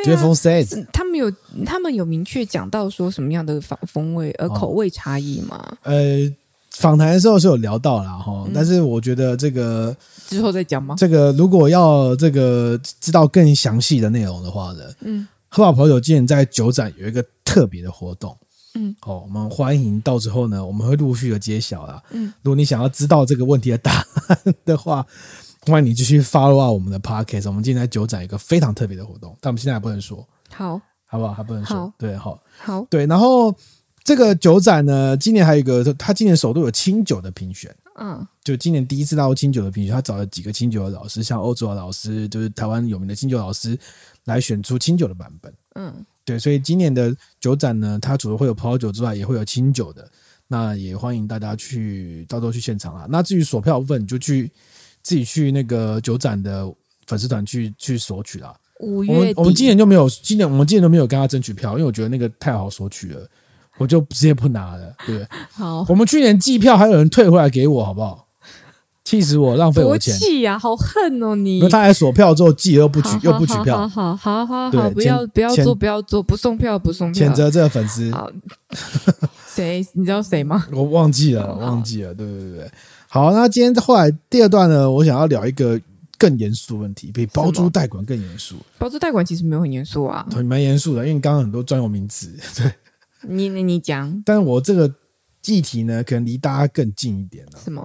[0.04, 0.64] 觉得风塞。
[0.92, 1.32] 他们有
[1.66, 5.76] 他们有明确讲到说什么样的风风味呃口味差异吗？
[5.82, 6.32] 呃，
[6.70, 9.96] 访谈的时候是有聊到啦哈，嗯、但是我觉得这个
[10.28, 10.94] 之后再讲吗？
[10.96, 18.36] 这个如果要这个知道更详细的内容的话呢，嗯，喝饱跑酒今年在酒展有一个特别的活动，
[18.74, 25.06] 嗯，好，我们欢迎到时候呢，我们会陆续的揭晓啦，嗯，如果你想要知道这个问题的答案的话，
[25.62, 27.46] 欢迎你继续 follow 我们的 podcast。
[27.48, 31.32] 我们今天在酒展有一个非常特别的活动，但我们现在还不能说，好，好不好？
[31.32, 33.54] 还不能说，对，好，好，对，然后。
[34.04, 43.78] 这个酒展呢，今年还有一个，他今年首度有清酒的评选，嗯，就今年第一次到清酒的评选，他找了几个清酒的老师，像欧洲的老师，就是台湾有名的清酒老师，
[44.24, 50.06] 来选出清酒的版本，嗯，对，所以今年的酒展呢，它除了会有葡萄酒之外，也会有清酒的，
[50.46, 53.06] 那也欢迎大家去到时候去现场啊。
[53.08, 54.52] 那至于索票部分，你就去
[55.02, 56.70] 自己去那个酒展的
[57.06, 58.54] 粉丝团去去索取啦。
[58.80, 63.26] 五月我们我们今年就没有，今年我们今年都没有跟他争取票，因为我觉得那个太好索取了。
[63.78, 65.28] 我就直接不拿了，对不对？
[65.54, 68.27] 好，我们去年季票还有人退回来给我，好不好？
[69.08, 70.14] 气死我，浪费我钱！
[70.18, 71.66] 气呀，好恨哦你！
[71.70, 78.10] 他还锁票之后寄又不取，又不取票，好好好好好，不要不要做，不要做，不送票不送票，谴责这个粉丝。
[78.10, 78.30] 好，
[79.48, 79.82] 谁？
[79.94, 80.66] 你知道谁吗？
[80.72, 82.12] 我忘记了，忘记了。
[82.12, 82.70] 对对对对，
[83.08, 85.80] 好，那今天后来第二段呢，我想要聊一个
[86.18, 88.56] 更严肃的问题，比包租代管更严肃。
[88.76, 92.30] 包租代管其实没有很严肃啊，蛮严肃的，因为刚刚很多专有名词，
[92.62, 92.70] 对。
[93.22, 94.92] 你你你讲，但是我这个
[95.46, 97.52] 议题呢，可能离大家更近一点了。
[97.64, 97.82] 什么？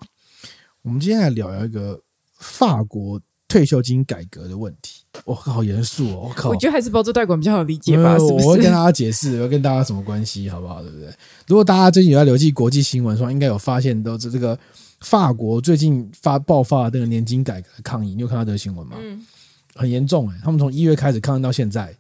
[0.84, 1.98] 我们今天来聊聊一个
[2.38, 5.04] 法国退休金改革的问题。
[5.24, 6.28] 我靠，好严肃哦！
[6.28, 8.19] 我靠，我觉得还是包租代管比较好理解吧。
[8.19, 8.46] 是不是？
[8.46, 10.82] 我会跟大家解释，我要跟大家什么关系，好不好？
[10.82, 11.08] 对不对？
[11.48, 14.60] 如果大家最近有在留意国际新闻的话，应该有发现都是这个
[15.00, 18.13] 法国最近发爆发的那个年金改革的抗议。
[18.13, 18.98] 你有看到这个新闻吗？
[19.00, 19.26] 嗯，
[19.76, 21.96] 很严重哎、欸，他们从一月开始抗议到现在。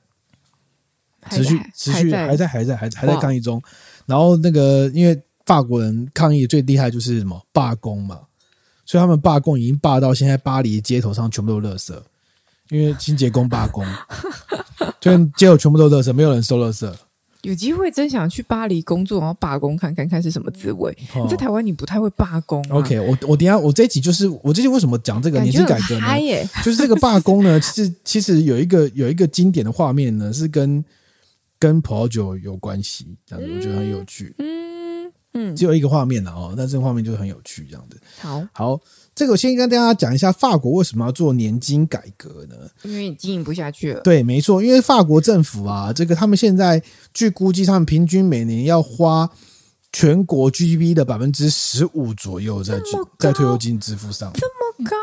[1.31, 3.61] 持续持续还在还在还还在抗议中，
[4.05, 8.19] 然后那个因为法国人抗议最厉害就是什么罢工嘛，
[8.85, 12.01] 所以他们罢工已经罢到现在巴黎街头上全部都是垃圾，
[12.69, 13.85] 因为清洁工罢工，
[14.99, 16.91] 就街头全部都是垃圾，没有人收垃圾。
[17.41, 20.97] 有机会真想去巴黎工作，然后罢工看看看是什么滋味。
[21.15, 22.65] 你在台湾你不太会罢工。
[22.69, 26.07] OK，我我等下我这一集就是我这集为什么讲这个年金改革呢？
[26.63, 30.83] 就是这个罢工呢， 其实其实有一个有一个经典的画面呢，是跟。
[31.59, 34.35] 跟葡萄酒有关系，这样子我觉得很有趣。
[34.37, 34.72] 嗯嗯，
[35.55, 37.99] 只有一个画面了哦，但这个画面就很有趣，这样子。
[38.19, 38.79] 好，好，
[39.15, 42.55] 这个我先跟大家讲一下，法国为什么要做年金改革呢？
[42.83, 44.01] 因为经营不下去了。
[44.01, 46.81] 对，没错，因为法国政府啊，这个他们现在
[47.13, 49.29] 据估计，他们平均每年要花
[49.91, 52.79] 全国 GDP 的百分之十五左右在
[53.17, 54.95] 在退休金支付上，这么高，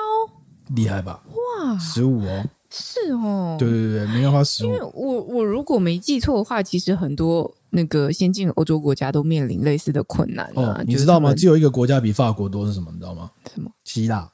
[0.75, 1.23] 厉害吧？
[1.29, 2.45] 哇，十五哦。
[2.73, 4.69] 是哦，对对对，没有花十五。
[4.69, 10.52] 因为我我如果没记错的话，其实很多那个先进的欧洲国家都面临类似的困难啊。
[10.54, 11.35] 哦，你知道吗？
[11.35, 12.90] 只有一个国家比法国多是什么？
[12.92, 13.30] 你知道吗？
[13.54, 13.70] 什么？
[13.85, 14.30] 希腊，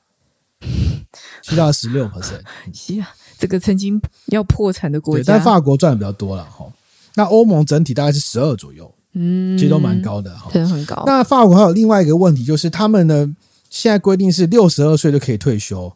[1.42, 2.42] 希腊十六 percent。
[2.72, 6.66] 希腊这个曾经要破产的国家，但法国赚的比较多了哈。
[7.14, 11.02] 那欧盟整体大概是十二左右，嗯，其实都蛮高的哈，真的很高。
[11.06, 13.34] 那法国还有另外一个问题，就是他们呢
[13.70, 15.92] 现在规定是六十二岁就可以退休。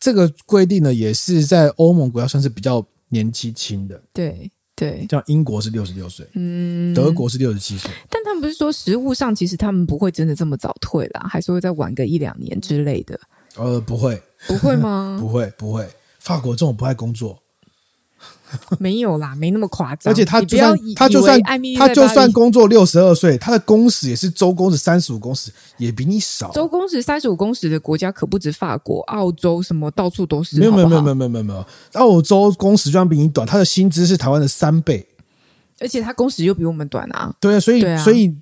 [0.00, 4.00] 这个规定呢，也是在欧盟国家算是比较年纪轻的。
[4.12, 7.90] 对对，像英国是六十六岁，嗯，德国是六十七岁。
[8.08, 13.18] 但他们不是说食物上，其实他们不会真的这么早退啦，还是会再晚个一两年之类的。
[13.56, 15.18] 呃，不会，不会吗？
[15.20, 15.84] 不会，不会。
[16.20, 17.42] 法国这种不爱工作。
[18.78, 20.12] 没有啦，没那么夸张。
[20.12, 21.40] 而且他就算他就算
[21.76, 26.50] 他就算工作六十二岁，他的工时也是周工时三十五工时，也比你少。
[26.52, 30.58] 周工时三十五工时的国家可不止法国、澳洲，什么到处都是。
[30.58, 35.06] 没有没有没有没有没有没有，澳洲工时就算比你短，他的薪资是台湾的三倍，
[35.80, 37.34] 而且他工时又比我们短啊。
[37.40, 38.34] 对啊，所以所以。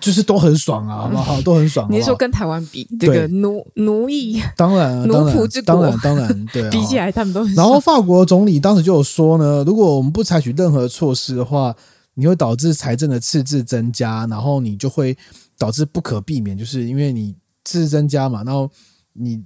[0.00, 1.40] 就是都很爽啊，好不好？
[1.42, 1.88] 都很爽。
[1.90, 6.70] 你是说跟台湾比，这个奴奴役，当然奴仆之国，当然当然对。
[6.70, 7.54] 比起来，他们都很。
[7.54, 11.74] 然后法国总理当时就有说呢，如果我们不采取任何措施的话，
[12.14, 15.16] 你会导致财政的赤字增加，然后你就会
[15.58, 17.34] 导致不可避免，就是因为你
[17.64, 18.70] 赤字增加嘛，然后
[19.12, 19.42] 你。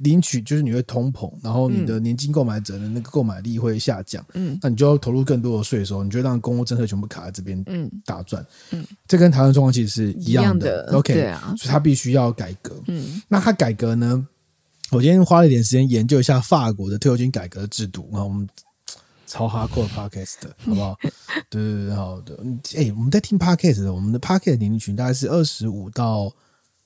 [0.00, 14.26] 领取就是你会通膨，然后你的年金购买者的那个购买力会下降，嗯，那你就要投入更多的税收，你就让公共政策全部卡在这边，嗯，打转，嗯，这跟台湾状况其实是一样的，样的，OK，对啊，所以他必须要改革，嗯，那他改革呢？
[14.90, 18.48] 我今天花了一点时间研究一下法国的退休金改革制度，然后我们
[19.26, 20.98] 超 hardcore podcast 的好不好？
[21.48, 22.34] 对对对，好的，
[22.74, 26.32] 哎、欸，我们在听 podcast 的，我们的 podcast 年龄群大概是二十五到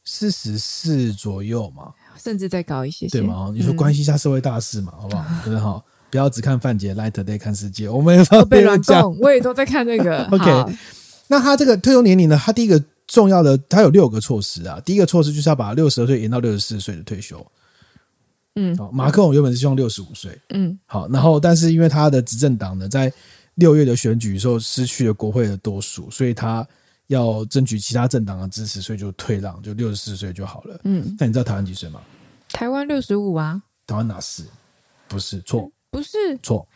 [0.04, 1.94] 四十四左右嘛。
[2.22, 3.50] 甚至再高一些，些，对吗？
[3.54, 5.24] 你说关心一下社会大事嘛，嗯、好不好？
[5.44, 10.24] 对 好，不要只看范姐 Light Today 看世界，我们也 被乱讲， 我也都在看那个。
[10.26, 10.76] OK，
[11.28, 12.40] 那他这个退休年龄呢？
[12.42, 14.80] 他第一个重要的，他有六个措施啊。
[14.84, 17.44] 第一个措施就是要把六十二岁延到六十四岁的退休。
[18.56, 20.38] 嗯，好，马克龙原本是希望六十五岁。
[20.50, 23.12] 嗯，好，然后但是因为他的执政党呢，在
[23.56, 26.66] 六月的选举的时候失去了国会的多数，所以他
[27.08, 30.80] 要争取其他政党的支持，所以就退让，就六十四岁就好了。
[30.84, 32.00] 嗯，那你知道台湾几岁吗？
[32.48, 33.62] 台湾六十五啊？
[33.86, 34.44] 台湾哪是？
[35.06, 36.08] 不是，错，不是，
[36.42, 36.66] 错。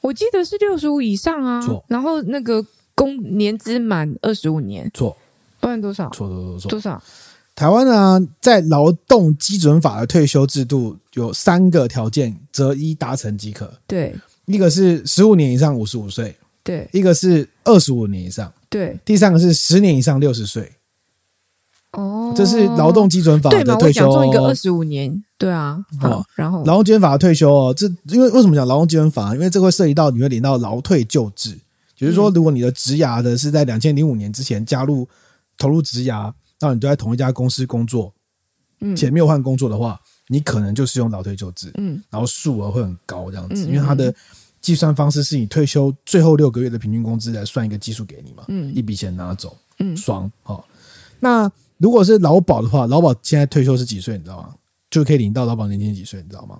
[0.00, 1.60] 我记得是六十五以上啊。
[1.60, 1.84] 错。
[1.88, 4.88] 然后那个工年资满二十五年。
[4.94, 5.16] 错。
[5.58, 6.08] 不然多少？
[6.10, 6.70] 错错错错。
[6.70, 7.02] 多少？
[7.56, 13.72] 台湾呢，在劳动基准法的退休制度有三个条件，择一达成即可。
[13.86, 14.14] 对。
[14.44, 16.36] 一个是十五年以上五十五岁。
[16.62, 16.88] 对。
[16.92, 18.52] 一个是二十五年以上。
[18.68, 18.98] 对。
[19.04, 20.72] 第三个是十年以上六十岁。
[21.92, 22.32] 哦。
[22.36, 24.08] 这是劳动基准法的退休。
[24.08, 25.24] 我讲中一个二十五年。
[25.38, 25.84] 对啊。
[26.00, 26.24] 好。
[26.34, 26.64] 然后。
[26.64, 29.34] 劳动基准法的退休哦，这因为为什么讲劳动基准法？
[29.34, 31.58] 因为这会涉及到你会领到劳退旧制，
[31.94, 35.08] 就是说，如果你的职涯的是在两千零五年之前加入
[35.58, 36.32] 投入职涯。
[36.58, 38.14] 那你都在同一家公司工作，
[38.80, 44.12] 嗯，且没有换工作的话，你可能就是用劳退旧制，嗯，然后数额会很高这样子，因为它的
[44.66, 50.66] 计算方式是以退休最后六个月的平均工资来算一个基数给你嘛，嗯，一笔钱拿走，嗯，爽，好。
[51.20, 54.18] 那如果是劳保的话，劳保现在退休是几岁？
[54.18, 54.56] 你知道吗？
[54.90, 56.20] 就可以领到劳保年金几岁？
[56.20, 56.58] 你知道吗？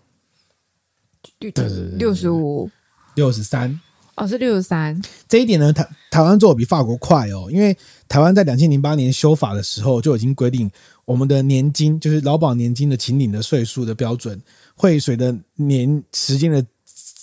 [1.41, 2.71] 对对对，六十五，
[3.17, 3.81] 六十三。
[4.15, 5.03] 哦，是六十三。
[5.29, 10.71] 这一点呢，台台湾做的比法国快哦，因为台湾在两千零八年修法的时候就已经规定，
[11.05, 14.41] 我们的年金就是劳保年金的请领的岁数的标准，
[14.77, 16.65] 会随着年时间的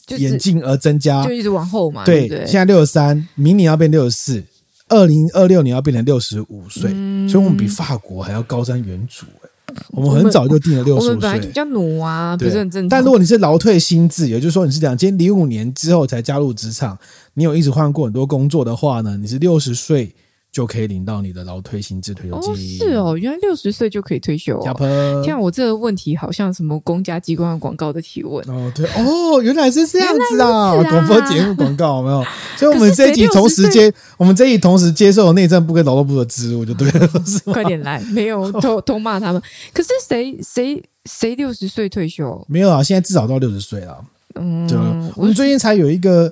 [0.10, 2.04] 演进而增加，就一直往后嘛。
[2.06, 4.44] 对，对对现在六十三，明年要变六十四，
[4.90, 9.50] 二零二六年要变成六十五岁，嗯，所以我们比法国还要高瞻远瞩哎。
[9.92, 12.90] 我们很早就定了六十五岁，我们本来就叫奴啊，不是很正常。
[12.90, 16.98] 但如果你是劳退心智，也就是说你是两千零五年之后才加入职场，
[17.34, 20.14] 你有一直换过很多工作的话呢，你是六十岁。
[20.54, 22.54] 就可以领到你的劳退薪资退休金。
[22.54, 25.22] 哦，是哦，原来六十岁就可以退休哦。
[25.24, 28.72] 天啊，我这个问题好像什么公家机关的广告的提问哦。
[28.76, 30.72] 对哦，原来是这样子啊！
[30.76, 32.24] 广播节目广告有没有？
[32.56, 37.54] 所以我们这一集同时接，我们这一集同时接受内政部跟劳动部的职务，就对了，是吗？
[37.54, 39.42] 快点来，没有偷偷 骂他们。
[39.74, 42.46] 可是谁谁谁六十岁退休？
[42.48, 44.06] 没有啊，现在至少到六十岁了。
[44.36, 44.78] 嗯，对，
[45.16, 46.32] 我们最近才有一个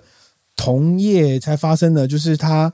[0.56, 2.72] 同业才发生的，就是他。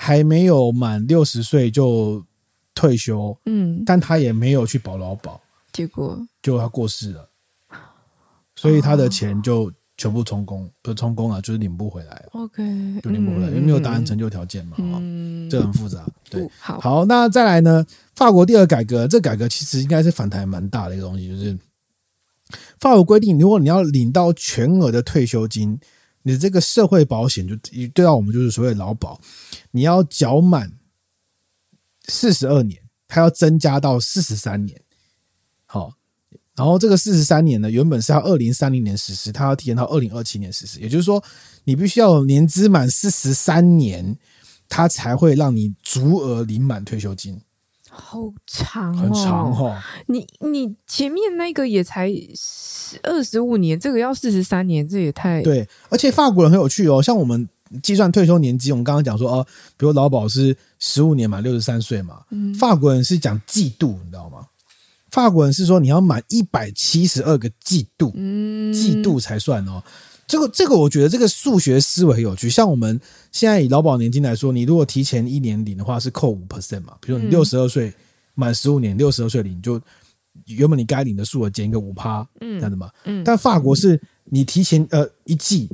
[0.00, 2.24] 还没有满六十岁就
[2.72, 5.40] 退休，嗯，但他也没有去保劳保，
[5.72, 7.28] 结果就他过世了，
[8.54, 12.28] 所以他的钱就全部充公，不是充公了，就是领不回来了。
[12.30, 12.62] OK，
[13.02, 16.06] 就领不回来，因为没有达成成就条件嘛，嗯，这很复杂。
[16.30, 17.84] 对，好，好，那再来呢？
[18.14, 21.58] 法国第二改革，这改革其实应该是反弹蛮大的一个东西，就是
[22.78, 25.80] 法国规定，如果你要领到全额的退休金。
[26.28, 29.18] 你这个社会保险就对到我们就是所谓劳保，
[29.70, 30.70] 你要缴满
[32.06, 34.78] 四十二年，它要增加到四十三年。
[35.64, 35.94] 好，
[36.54, 40.78] 然后这个四十三年呢，原本是要二零三零年实施，它要提前到二零二七年实施。
[40.80, 41.24] 也就是说，
[41.64, 44.18] 你必须要年资满四十三年，
[44.68, 47.40] 它才会让你足额领满退休金。
[48.00, 49.76] 好长，哦，很长哈，哦！
[50.06, 52.08] 你你前面那个也才
[53.02, 55.68] 二十五年，这个要四十三年，这也太对。
[55.88, 57.48] 而且法国人很有趣哦，像我们
[57.82, 64.46] 计算退休年金，我们刚刚讲说哦，比如劳保是十五年满六十三岁嘛，嗯，法国人是讲季度，你知道吗？
[65.10, 69.82] 法国人是说你要满一百七十二个季度，嗯，季度才算哦。
[70.28, 72.50] 这个这个，我觉得这个数学思维很有趣。
[72.50, 73.00] 像我们
[73.32, 76.92] 现在以劳保年金来说，你如果提前一年领的话，是扣五 percent 嘛？
[77.00, 77.90] 比如说你六十二岁
[78.34, 79.80] 满十五年，六十二岁领就
[80.48, 82.90] 原本你该领的数额减一个五趴，嗯，这样子嘛。
[83.06, 83.24] 嗯。
[83.24, 85.66] 但法国是你提前呃一季，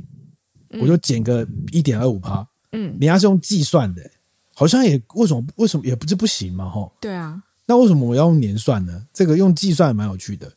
[0.79, 4.09] 我就减个一点二五趴，嗯，人家是用计算的，
[4.53, 6.69] 好像也为什么为什么也不是不行嘛？
[6.69, 6.89] 吼。
[7.01, 7.43] 对啊。
[7.67, 9.05] 那为什么我要用年算呢？
[9.11, 10.49] 这个用计算蛮有趣的，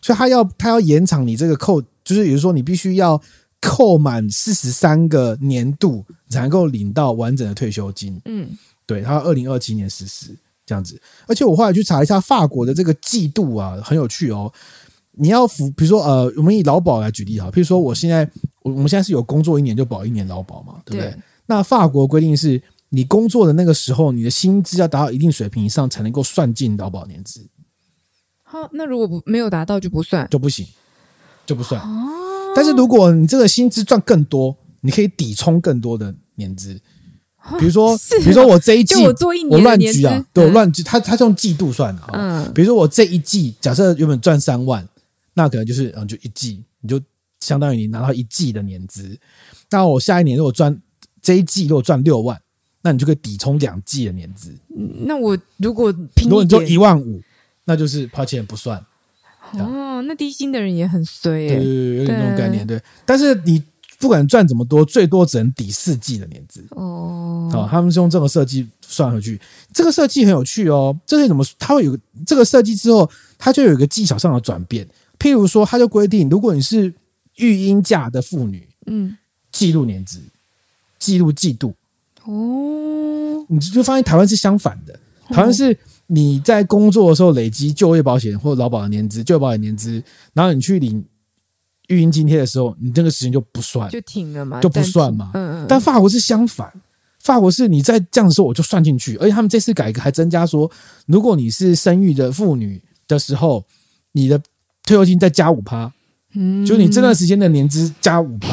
[0.00, 3.20] 所以他要他要延长你这个扣，就是比如说你必须要。
[3.60, 8.20] 扣满四十三个年度才能够领到完整的退休金。
[8.24, 8.48] 嗯，
[8.86, 11.00] 对，他二零二七年实施这样子。
[11.26, 14.52] 而且我后来去查一下法国的这个季度啊，很有趣哦。
[15.12, 18.28] 你要服，比如说呃，我们以劳保来举例哈，譬如说我现在
[18.62, 21.10] 我我们现在是有工作一年就保一年劳保嘛，对不对？
[21.10, 21.22] 对。
[21.46, 27.46] 那法国规定是你工作的那个时候，你的薪资要达到一定水平以上才能够算进劳保年资。
[28.42, 30.66] 好，那如果不没有达到就不算，就不行，
[31.44, 31.80] 就不算。
[31.82, 36.80] 哦但是如果你这个薪资赚更多，你可以抵充更多的年资。
[37.58, 38.94] 比如说，比如说我这一季
[39.48, 42.10] 我乱举啊，对，我乱举，他他是用季度算的啊。
[42.12, 44.86] 嗯，比如说我这一季假设原本赚三万，
[45.32, 47.00] 那可能就是嗯，就一季你就
[47.40, 49.18] 相当于你拿到一季的年资。
[49.70, 50.78] 那我下一年如果赚
[51.22, 52.38] 这一季如果赚六万，
[52.82, 54.54] 那你就可以抵充两季的年资。
[55.06, 57.22] 那我如果拼如果你做一万五，
[57.64, 58.84] 那就是抱歉不算。
[59.58, 62.80] 哦，那低薪的人也很衰，欸，对，有点那种概念，对。
[63.04, 63.62] 但是你
[63.98, 66.64] 不管赚怎么多，最多只能抵四季的年资。
[66.70, 69.40] 哦，哦，他们是用这个设计算回去。
[69.74, 70.96] 这个设计很有趣哦。
[71.04, 71.44] 这是怎么？
[71.58, 74.86] 它会有这个设计之后，它就有一个技巧上的转变。
[75.18, 76.94] 譬如说，它就规定，如果你是
[77.36, 79.16] 育婴假的妇女，嗯，
[79.52, 80.20] 记录年资，
[80.98, 81.74] 记录季度。
[82.24, 84.98] 哦，你就发现台湾是相反的，
[85.28, 85.76] 台湾是。
[86.12, 90.02] 你在工作的时候累积就业保险或劳保的年资，就业保险年资，
[90.34, 91.04] 然后你去领
[91.86, 95.30] 育婴津贴的时候，你这个时间就不算，就停了嘛，就不算嘛。
[95.34, 95.66] 嗯嗯。
[95.68, 96.68] 但法国是相反，
[97.20, 100.68] 法国是你在这样的时候我就算进去，而且他们这次改革还增加说，
[101.06, 103.64] 如果你是生育的妇女的时候，
[104.12, 104.36] 你的
[104.84, 105.92] 退休金再加五趴。
[106.34, 108.48] 嗯，就你这段时间的年资加五趴，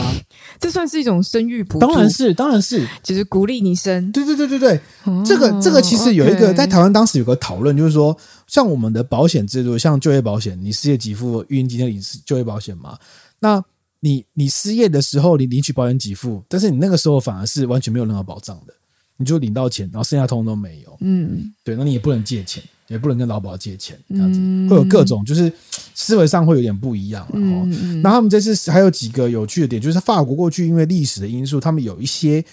[0.60, 1.88] 这算是一种生育补助？
[1.88, 4.12] 当然是，当然是，就是鼓励你生。
[4.12, 12.97] 对对对对对，哦、这个这个其实有一个 okay 在台湾当时有个讨论，就是说，像我们的保险制度，像就业保险，你失业给付、育婴津贴领就业保险嘛。
[13.39, 13.64] 那
[13.99, 18.74] 你你失业的时候，你领取保险给付，但是你那个时候反而是完全没有任何保障的，
[19.18, 20.97] 你就领到钱，然后剩下通通都没有。
[21.01, 22.64] 嗯，对，那你也不能借钱。
[22.88, 25.51] 也不能跟劳保借钱，这样子、嗯、会有各种，就是
[25.93, 27.27] 思维上会有点不一样。
[27.33, 28.01] 嗯嗯。
[28.01, 32.43] 那他们这次还有几个有趣的点，就是法国过去因为历史的因素，他们有一些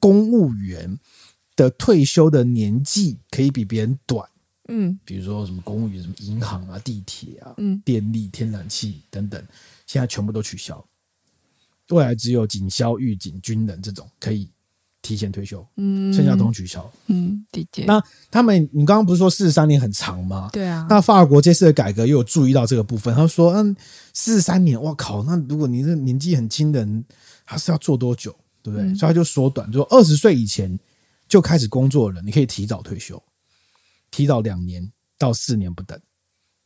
[0.00, 0.98] 公务员
[1.56, 4.28] 的退休的年纪可以比别人短。
[4.68, 9.42] 嗯，比如说什么公务员，什么银行啊、地铁啊、嗯、电力、天然气等等，
[9.86, 10.82] 现在全部都取消，
[11.90, 14.48] 未来只有警消、狱警、军人这种可以。
[15.04, 17.84] 提前退休，嗯，剩下都取消，嗯，理解。
[17.84, 20.48] 那他们，你刚刚不是说四十三年很长吗？
[20.50, 20.86] 对啊。
[20.88, 23.76] 那法国这次的改革又有注意到这个部分，他说，嗯，
[24.14, 27.04] 四十三年，我靠，那如果你是年纪很轻的人，
[27.44, 28.88] 他是要做多久，对不对？
[28.88, 30.76] 嗯、所以他就缩短，就说二十岁以前
[31.28, 33.22] 就开始工作的人，你可以提早退休，
[34.10, 36.00] 提早两年到四年不等，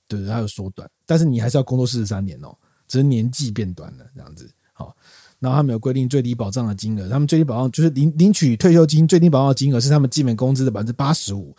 [0.07, 0.32] 对不对？
[0.32, 4.95] 他有缩短，但是你还是要工作四十三年哦，只是年纪变短了，这样子，好。
[5.41, 11.55] 然后他们有规定最低保障的金额，他们最低保障就是领领取退休金最低保障的金额是他们基本工资的百分之八十五。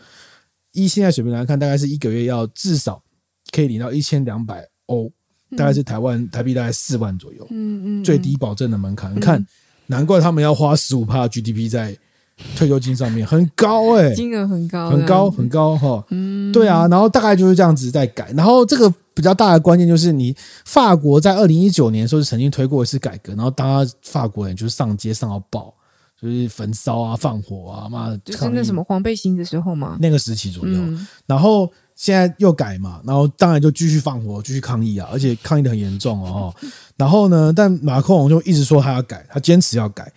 [0.73, 3.01] 依现在水平来看，大概是一个月要至少
[3.51, 5.11] 可以领到一千两百欧，
[5.57, 7.47] 大概是台湾台币大概四万左右。
[7.49, 9.43] 嗯嗯，最低保证的门槛，你看，
[9.87, 11.97] 难怪他们要花十五帕 GDP 在
[12.55, 16.03] 退休金上面，很高哎、欸，金额很高，很高很高哈。
[16.09, 18.93] 嗯，对啊，然后大概就是这样子在改，然后这个。
[19.11, 20.33] 比较大的关键就是，你
[20.63, 25.73] 法国在二零一九年的时候是曾经推过一次改革，然后大家法国人就是上街上到爆，
[26.21, 30.73] 就是焚烧啊、放火啊，妈的，就是那什么黄背心的时候嘛，那个时期左右。
[30.73, 36.55] 嗯、然后现在又改嘛，然后当然就继续放火、继续抗议啊，而且抗议的很严重哦。
[36.95, 40.09] 然后呢，但马克龙就一直说他要改，他坚持要改。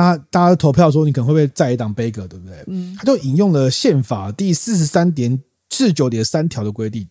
[0.00, 2.62] 那大家投票说你可能会不会再一档杯葛，对不对？
[2.68, 5.36] 嗯，他就引用了宪法第四十三点
[5.70, 7.04] 四十九点三条的规定。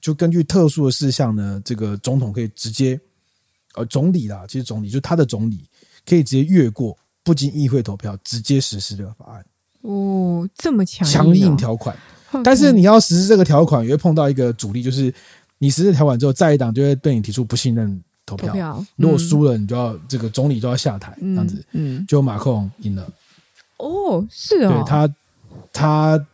[0.00, 2.98] 就根据特殊的事项呢，这个总统可以直接，
[3.74, 5.66] 呃，总理啦，其实总理就他的总理，
[6.06, 9.44] 可以直接越过，不经议会投票，直接实施这个法案。
[9.82, 11.94] 哦，这么强硬，强硬条款。
[12.42, 15.12] 但是你要实施这个条款，也会碰到一个阻力，就是
[15.58, 18.48] 你实施条款之后，在一党就会对你提出不信任投票。
[18.48, 21.64] 投票嗯、如果输了，你就要这个总理就要下台，这样子。
[21.72, 23.06] 嗯，就马克龙赢了。
[23.78, 25.14] 哦，是哦，对他，
[25.72, 26.26] 他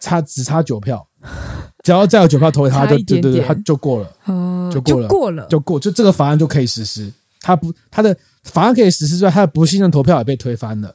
[0.00, 1.06] 差只差九票。
[1.84, 4.10] 只要再有九票投给他，就对对对，他就过了，
[4.72, 7.12] 就过了，过了，就过，就这个法案就可以实施。
[7.40, 10.94] 他不，他的法案可以实施之外，他的不信任投票也被推翻了。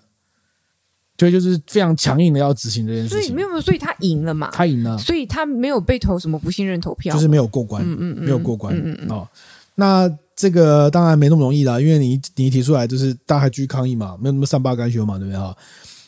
[1.18, 3.20] 所以就是非常强硬的要执行这件事情。
[3.20, 4.50] 所以没有没有，所以他赢了嘛？
[4.52, 8.76] 他赢了，所以他没有被投什么不信任投票，就是没有过关，嗯嗯，没有过关。
[8.76, 9.28] 嗯嗯哦，
[9.82, 15.58] 那这个当然没那么容易啦，因为你你一提出来，就是大家还继续抗议嘛，没有那么善罢甘休嘛，对不对哈？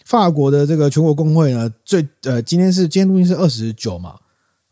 [0.05, 4.15] 法国的这个全国工会呢，最呃，今天是今天录音是二十九嘛。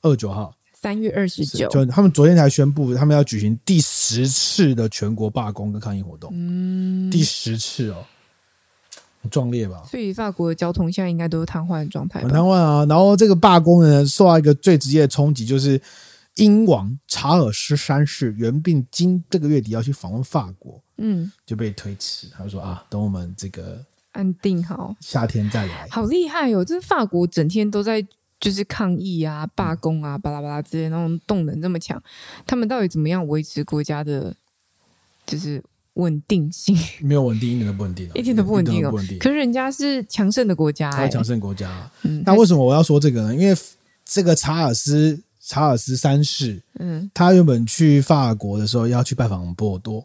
[0.03, 6.31] 二十九号，三月二十九，就他们昨天才宣布，他们要举行第十次的全国罢工跟抗议活动。
[6.33, 7.97] 嗯，第十次哦，
[9.21, 9.83] 很壮烈吧？
[9.89, 12.83] 所以法国的交通现在应该都是瘫痪的状态，很瘫痪啊。
[12.89, 15.79] 然后这个罢工呢，受到一个最直接的冲击，就是
[16.43, 22.27] 英王查尔斯三世原定今这个月底要去访问法国，嗯，就被推迟。
[22.35, 25.87] 他说啊，等我们这个安定好，夏天再来。
[25.89, 26.65] 好厉害哦！
[26.65, 28.05] 这法国整天都在。
[28.41, 32.01] 就是抗议啊、罢工啊、巴拉巴拉之类那种动能这么强，
[32.47, 34.35] 他们到底怎么样维持国家的，
[35.27, 35.63] 就是
[35.93, 36.75] 稳定性？
[37.01, 38.91] 没有稳定，一点都不稳定，一点都不稳定哦。
[39.19, 41.87] 可是人家是强盛的国家，哎，强盛国家。
[42.01, 43.35] 嗯，那为什么我要说这个呢？
[43.35, 43.55] 因为
[44.03, 49.97] 这个查尔斯查尔斯三世，嗯，他原本去法国的时候要去拜访波尔多，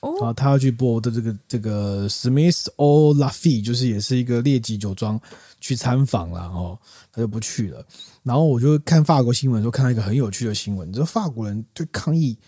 [0.00, 5.20] 哦，然后他要去波尔多这个这个 Smith Old Lafitte，就是也是一个劣级酒庄
[5.60, 6.78] 去参访了哦，
[7.12, 7.84] 他就不去了。
[8.22, 12.38] 然后我就看法国新闻，就看到一个很有趣的新闻，你知道法国人对抗议，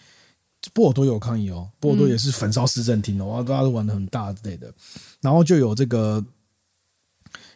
[0.73, 4.73] 波尔多有抗议哦，波尔多也是焚烧市政厅哦，哇，大家都玩的很大之类的。
[5.21, 6.25] 然后就有这个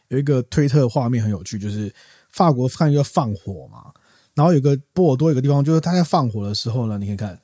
[0.08, 1.94] 有一个推特画面很有趣，就是
[2.30, 3.92] 法国看要放火嘛，
[4.36, 7.36] 然后有个波尔多有个地方，就是他在放火的时候呢，你可以看。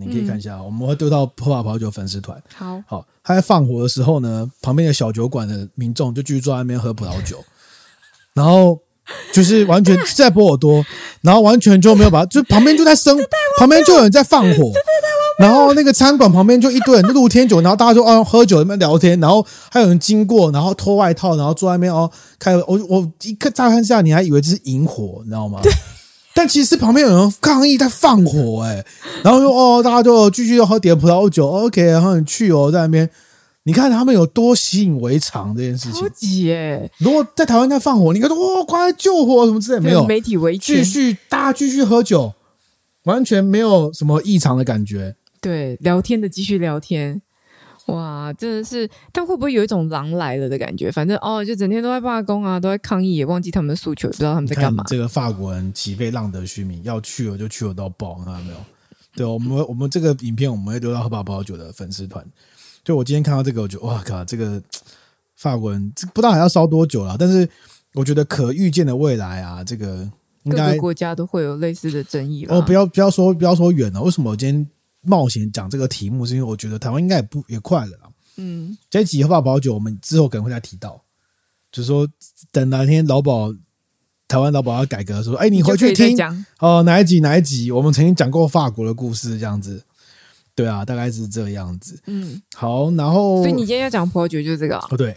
[0.00, 2.40] 你可以看一下，我们会丢到喝吧葡萄酒粉丝团。
[2.54, 7.44] 好，好，他在放火的时候呢，旁边的小酒馆的民众就继续坐在那边喝葡萄酒，
[8.32, 8.78] 然后
[9.32, 10.86] 就是完全在波尔多，
[11.22, 13.18] 然后完全就没有把，就旁边就在生，
[13.58, 14.70] 旁边就有人在放火，
[15.40, 25.60] 然后那个餐馆旁边就一堆人露天酒，然后大家就哦喝酒在那边聊天，然后还有人经过，然后脱外套，然后坐在那边哦开，我我一看乍看之下，你还以为这是萤火，你知道吗？
[26.38, 28.86] 但其实旁边有人抗议在放火，欸，哎，
[29.24, 33.10] 然后又哦，大家就继续又喝点葡萄酒，OK，然后你去哦，在那边，
[33.64, 36.00] 你看他们有多习以为常这件事情。
[36.00, 36.88] 超级哎！
[36.98, 42.32] 如果在台湾在放火，你看说哇，快来救火什么之类，没有媒体维权，继续大家继续喝酒，
[43.02, 45.16] 完全没有什么异常的感觉。
[45.40, 47.20] 对，聊天的继续聊天。
[47.88, 50.92] 哇，真的是，但会不会有一种狼来了的感觉？
[50.92, 54.84] 反正哦，就整天都在罢工啊，都在抗议，也忘记他们的诉求，也不知道他们在干嘛。
[54.86, 58.56] 这个法国人岂非浪得虚名，要去了就去了到爆，看到没有？
[59.14, 62.22] 对，我们我们这个影片我们会留到喝吧葡萄酒的粉丝团。
[62.84, 64.62] 就我今天看到这个，我觉得哇靠，这个
[65.34, 67.16] 法国人不知道还要烧多久了。
[67.18, 67.48] 但是
[67.94, 70.06] 我觉得可预见的未来啊，这个
[70.42, 72.44] 应该各个国家都会有类似的争议。
[72.50, 74.68] 哦，不要不要说不要说远了，为什么我今天？
[75.02, 78.08] 冒险讲这个题目，是因为我觉得台湾应该也不也快了啦。
[78.36, 81.02] 嗯，这一集喝吧葡萄酒，我们之后可能会再提到，
[81.72, 82.08] 就是说
[82.52, 83.52] 等哪天劳保
[84.26, 86.16] 台湾劳保要改革的时候，哎，你回去听
[86.58, 89.82] 哦，哪一集哪一集，我们曾经讲过法国的故事，这样子。
[90.54, 92.00] 对啊，大概是这样子。
[92.06, 94.88] 嗯，好，然后所以你今天要讲葡萄酒就是这个哦？
[94.90, 95.14] 哦对。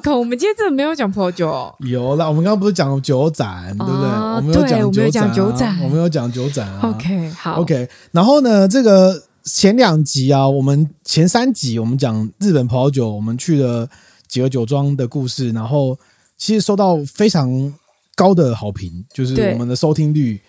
[0.00, 0.16] 我靠！
[0.18, 1.74] 我们今天真的没有讲葡萄酒哦。
[1.80, 4.08] 有啦，我们刚刚不是讲酒展，对不对？
[4.34, 6.88] 我们有讲酒展，我们有讲酒展啊。
[6.88, 7.86] OK，好，OK。
[8.10, 13.86] 然后呢，这个前两集啊，我们前三集我们讲日本葡萄酒，我们去了
[14.26, 15.98] 几个酒庄的故事，然后
[16.38, 17.74] 其实收到非常
[18.16, 20.40] 高的好评，就是我们的收听率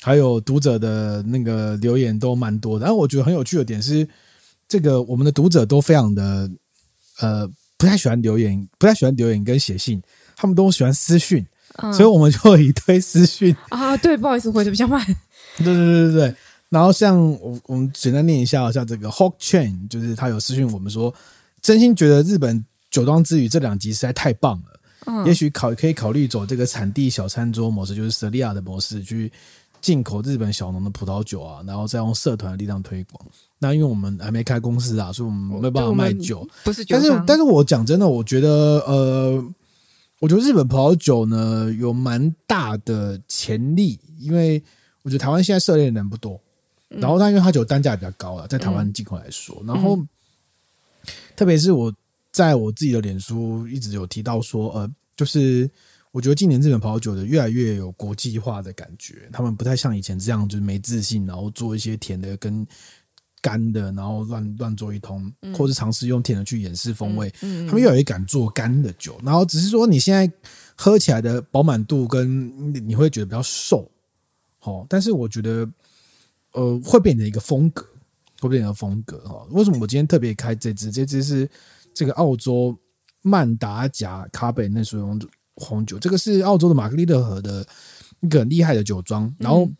[0.00, 2.86] 还有读者的那个留言都蛮多的。
[2.86, 4.08] 然后我觉得很有趣的点是，
[4.66, 6.50] 这个我们的读者都非常的
[7.20, 7.46] 呃。
[7.84, 10.00] 不太喜欢留言，不太喜欢留言跟写信，
[10.34, 11.46] 他们都喜欢私讯，
[11.82, 13.94] 嗯、所以我们就一堆私讯啊。
[13.98, 15.04] 对，不好意思，回的比较慢。
[15.58, 16.34] 对对对对对。
[16.70, 21.12] 然后像我我们简单念一下，像这个 Hawk Chain，就是他有私讯我们说，
[21.60, 29.30] 真心觉得日本酒庄之旅这两集实在太棒了，嗯、也许考可以考虑走这个产地小餐桌模式，就是 Celia 的模式去。
[29.84, 33.22] 进口日本小农的葡萄酒啊，然后再用社团的力量推广。
[33.58, 36.48] 那因为我们还没开公司啊，所以我们没办法卖酒。
[36.64, 39.44] 不是酒，但是但是我讲真的，我觉得呃，
[40.20, 44.62] 我觉得日本葡萄酒呢有蛮大的潜力，因为
[45.02, 46.40] 我觉得台湾现在涉猎的人不多，
[46.88, 49.98] 然后它因为它酒单价比较高了，在台湾进口来说，然后
[51.36, 51.92] 特别是我
[52.32, 55.70] 在我自己的脸书一直有提到说，呃，就是。
[56.14, 62.64] 我觉得今年日本葡萄酒的越来越有国际化的感觉，他们不太像以前这样，就是没自信，然后做一些甜的跟
[63.42, 67.28] 干的，然后乱乱做一通，或是尝试用甜的去掩饰风味。
[67.40, 70.32] 他们越来越敢做干的酒，然后只是说你现在
[70.76, 73.90] 喝起来的饱满度跟你会觉得比较瘦，
[74.60, 75.68] 哦，但是我觉得
[76.52, 77.84] 呃会变成一个风格，
[78.40, 79.44] 会变成一个风格哈。
[79.50, 80.92] 为什么我今天特别开这支？
[80.92, 81.50] 这支是
[81.92, 82.78] 这个澳洲
[83.22, 85.18] 曼达贾卡贝内苏维
[85.56, 87.66] 红酒，这个是澳洲的玛格丽特河的
[88.20, 89.32] 一个很厉害的酒庄。
[89.38, 89.70] 然后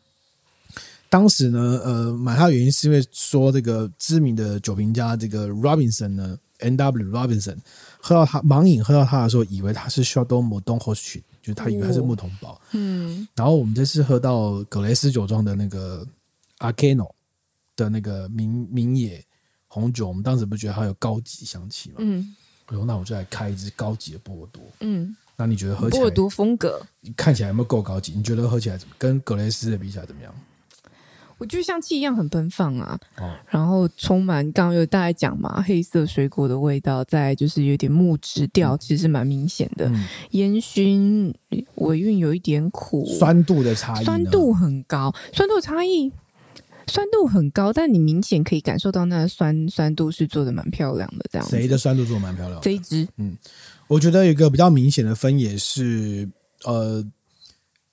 [1.09, 7.11] 当时呢，呃，买它的原因是因为说这个知名的酒评家这个 Robinson 呢，N.W.
[7.11, 7.57] Robinson
[7.99, 12.61] 喝到他盲饮喝到他的时候，以为他是 Chardonnay Mouton Rothschild，就是他以为他是木桶堡。
[12.73, 13.27] 嗯。
[13.35, 16.07] 然后我们这次喝到格雷斯酒庄的那个
[16.59, 17.11] Arcano
[17.77, 19.25] 的那个名名野
[19.69, 21.97] 红酒，我们当时不觉得它有高级香气嘛？
[21.99, 22.35] 嗯。
[22.67, 24.63] 我说那我就来开一支高级的波尔多。
[24.81, 25.15] 嗯。
[25.37, 26.81] 那你觉得喝起来波尔多风格
[27.17, 28.13] 看起来有没有够高级？
[28.15, 30.33] 你觉得喝起来怎么跟格雷斯的比起来怎么样？
[31.37, 39.89] 我觉得香气一样很奔放啊，哦、然后充满刚刚有大家讲嘛，黑色水果的味道，再就是有点木质调，其实蛮明显的。
[39.89, 41.35] 嗯、烟熏
[41.75, 46.13] 尾韵有一点苦，酸度的差异，酸度很高，酸度差异，
[46.87, 51.47] 酸度很高，但你明显可以感受到那酸酸度是做的蛮漂亮的，这样。
[51.49, 52.63] 谁的酸度做的蛮漂亮的？
[52.63, 53.37] 这一支，嗯。
[53.89, 56.29] 我觉得有一个比较明显的分野是，
[56.65, 57.05] 呃，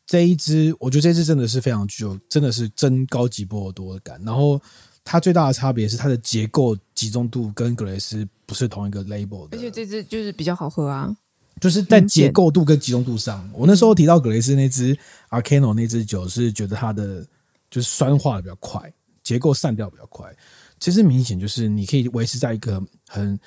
[0.05, 4.21] 这一支，我觉得这支真的是非常具有，真的是真高级波尔多的感。
[4.23, 4.61] 然后
[5.03, 11.15] 它最大的差别是它的结构集中度跟格雷斯不是同一个 label 的，而且这支就是比较好喝啊。
[11.59, 14.97] 就是在结构度跟集中度上，我那时候提到格雷斯那支
[15.29, 17.23] Arcano 那支酒，是觉得它的
[17.69, 20.33] 就是酸化的比较快，结构散掉比较快。
[20.79, 23.39] 其实明显就是你可以维持在一个很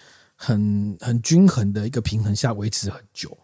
[0.45, 3.37] 很很均衡的一个平衡下维持很久，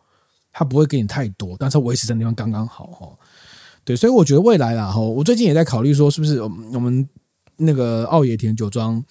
[0.53, 3.17] 它不会给你太多，但是维持的地方刚刚好哈。
[3.85, 7.09] 对，所以我觉得未来啦哈，我最近也在考虑说，是不是我们
[7.57, 9.03] 那个奥野田酒庄。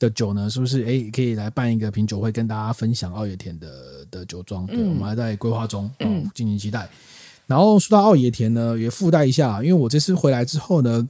[0.00, 4.64] 的酒呢，是不是哎，可以来办一个品酒会，跟大家分享奥野田的的酒庄？
[4.64, 6.88] 对，我们还在规划中，嗯，敬请期待。
[7.48, 11.08] 然后说到奥野田呢，也附带一下，因为我这次回来之后呢，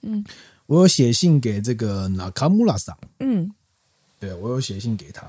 [0.00, 0.24] 嗯，
[0.64, 3.52] 我有写信给这个那卡穆拉桑，嗯，
[4.18, 5.26] 对，我有写信给他。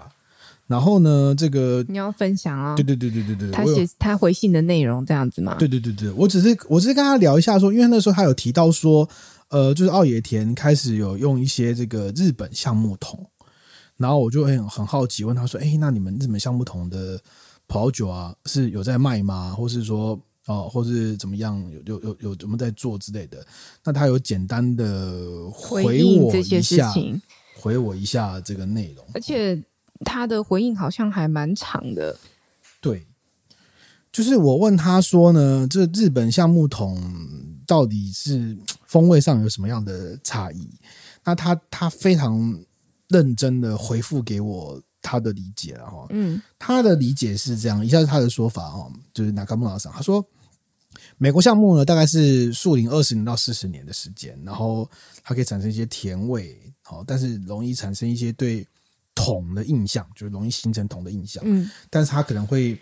[0.68, 2.76] 然后呢，这个你要分享啊？
[2.76, 5.56] 对对对对对对，他写他回信的内容这样子吗？
[5.60, 9.08] 对对对对，我只是我只是跟他聊一下说，因为那时候他有提到说。
[9.50, 13.24] 呃，就是奥野田开始有用一些这个日本橡木桶，
[13.96, 17.22] 然后我就很很好奇，问他说：“哎，那你们日本橡木桶的
[17.68, 19.54] 葡萄酒啊，是有在卖吗？
[19.56, 21.64] 或是说哦，或是怎么样？
[21.86, 23.46] 有有有有怎么在做之类的？”
[23.86, 26.92] 那他有简单的回我一下，
[27.56, 29.56] 回我一下这个内容，而且
[30.06, 32.18] 他的回应好像还蛮长的。
[32.80, 33.06] 对，
[34.12, 36.98] 就是我问他说呢，这日本橡木桶
[37.68, 38.58] 到底是？
[38.86, 40.70] 风味上有什么样的差异？
[41.22, 42.58] 那他他非常
[43.10, 50.26] 认真的回复给我他的理解了哈，嗯，他的理解是这样，以下是他的说法哦，就是那卡穆拉桑，他说，
[51.18, 54.90] 美国橡木呢大概是树龄二十年到四十年的时间，然后
[55.22, 58.66] 它可以产生一些甜味，好，但是容易产生一些对
[59.16, 62.78] 桶的印象，就是容易形成桶的印象，嗯，但是它可能会。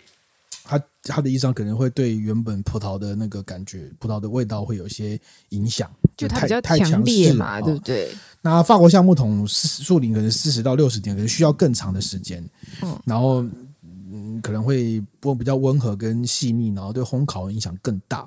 [0.66, 5.20] 它它的意思可能会对原本葡萄的那个感觉，葡萄的味道会有一些
[5.50, 8.08] 影响，就它比较强烈嘛，对不对？
[8.40, 12.42] 那法国橡木桶树龄可能四十到六十年，可能需要更长的时间。
[12.80, 13.44] 嗯，然后
[14.10, 18.26] 嗯，可能会不比较温和跟细腻，然后对烘烤影响更大。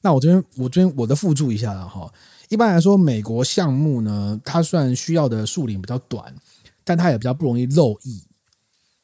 [0.00, 2.08] 那我这边我这边我的附注一下了哈。
[2.50, 6.32] 一般来说，美国橡木呢，它虽然需要的树龄比较短，
[6.84, 8.22] 但它也比较不容易漏液。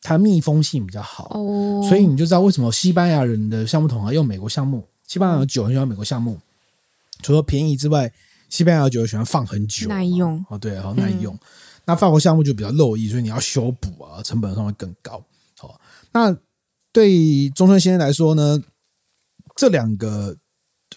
[0.02, 6.40] 它密封性比较好，哦，所以你就知道为什么西班牙人的橡木桶啊用美国橡木，西班牙的酒很喜欢美国橡木，
[7.20, 8.10] 除了便宜之外，
[8.48, 11.34] 西班牙的酒喜欢放很久，耐用哦，对，好耐用。
[11.34, 11.38] 嗯、
[11.84, 15.22] 那法国橡木就比较漏液，所以你要修补啊，成本上会更高。
[15.58, 15.78] 好，
[16.12, 16.34] 那
[16.92, 18.58] 对中村先生来说呢，
[19.54, 20.34] 这两个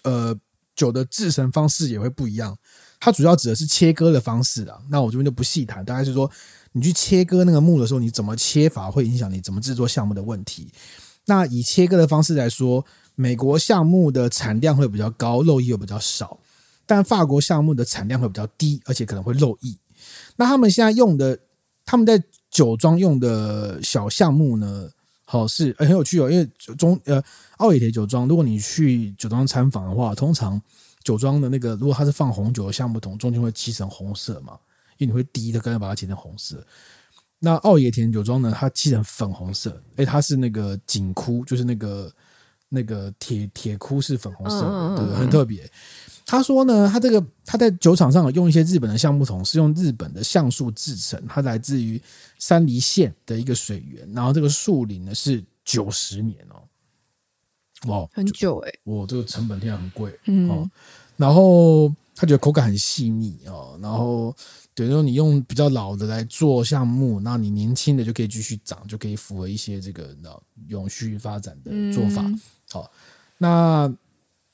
[0.04, 0.34] 呃
[0.74, 2.56] 酒的制成方式也会不一样，
[2.98, 4.78] 它主要指的是切割的方式啊。
[4.88, 6.30] 那我这边就不细谈，大概是说。
[6.76, 10.68] 你去切割那个木的时候，你怎么切法会影响你怎么制作项目的问题。
[11.26, 16.36] 那以切割的方式来说，美国橡木的产量会比较高，漏液又比较少；
[16.84, 19.76] 但法国橡木的产量会比较低，而且可能会漏液。
[20.36, 21.38] 那他们现在用的，
[21.86, 24.90] 他们在酒庄用的小橡木呢？
[25.26, 26.46] 好是、欸、很有趣哦，因为
[26.76, 27.22] 中呃
[27.56, 30.60] 奥野铁酒庄，如果你去酒庄参访的话，通常
[31.02, 34.58] 酒庄的那个如果它是放红酒的橡木桶，中间会漆成红色嘛。
[35.04, 36.64] 因为你会滴的，刚才把它切成红色。
[37.38, 38.50] 那奥野田酒庄呢？
[38.56, 42.10] 它漆成粉红色，哎，它是那个井窟，就是那个
[42.70, 45.70] 那个铁铁窟是粉红色的，对，很特别。
[46.24, 52.00] 他说呢，他这个他在酒厂上有用一些日本的橡木桶，是用日本的橡树制成，它来自于
[52.38, 56.64] 山梨县的一个水源，然后这个树龄呢是九十年哦，
[57.90, 60.70] 哇，很久哎，哇，这个成本听起来很贵，嗯，
[61.18, 64.34] 然后他觉得口感很细腻哦，然后。
[64.76, 70.12] 等于说你用比较老的来做项目，那你年轻的就可以继续长，就可以符合一些这个
[70.66, 72.22] 永续发展的做法。
[72.22, 72.90] 嗯、好，
[73.38, 73.94] 那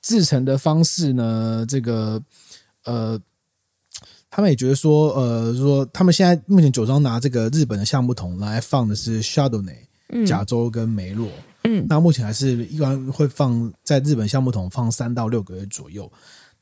[0.02, 1.64] 制成的方式呢？
[1.66, 2.22] 这个
[2.84, 3.18] 呃，
[4.28, 11.30] 他们也觉得说，呃，说他们现在目前酒庄拿这个日本的橡木桶来放的是 Chardonnay、嗯、甲州跟梅洛。
[11.64, 16.12] 嗯，那目前还是一般会放在日本橡木桶放三到六个月左右，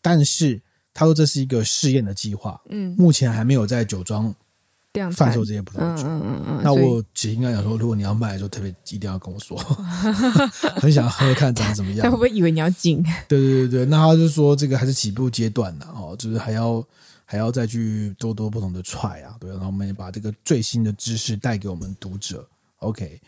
[0.01, 0.63] 但是。
[0.99, 4.35] 他说这是一个试验的计划，嗯，目前还没有在酒庄
[5.15, 6.03] 贩售这些葡萄酒。
[6.09, 6.61] 嗯嗯嗯。
[6.65, 9.57] 那我其实应该讲说，如果你要卖的时候，特别一定要跟我说，
[10.83, 12.03] 很想喝看长怎么样。
[12.03, 13.01] 他会不会以为你要进？
[13.29, 16.85] 对对对对，那他就说这个还是起步阶段呢哦，就是还要
[17.25, 19.51] 还要再去多多不同的 try 啊，对。
[19.51, 22.45] 然后我们也把这个最新的知识带给我们读者
[22.79, 23.23] ，OK，不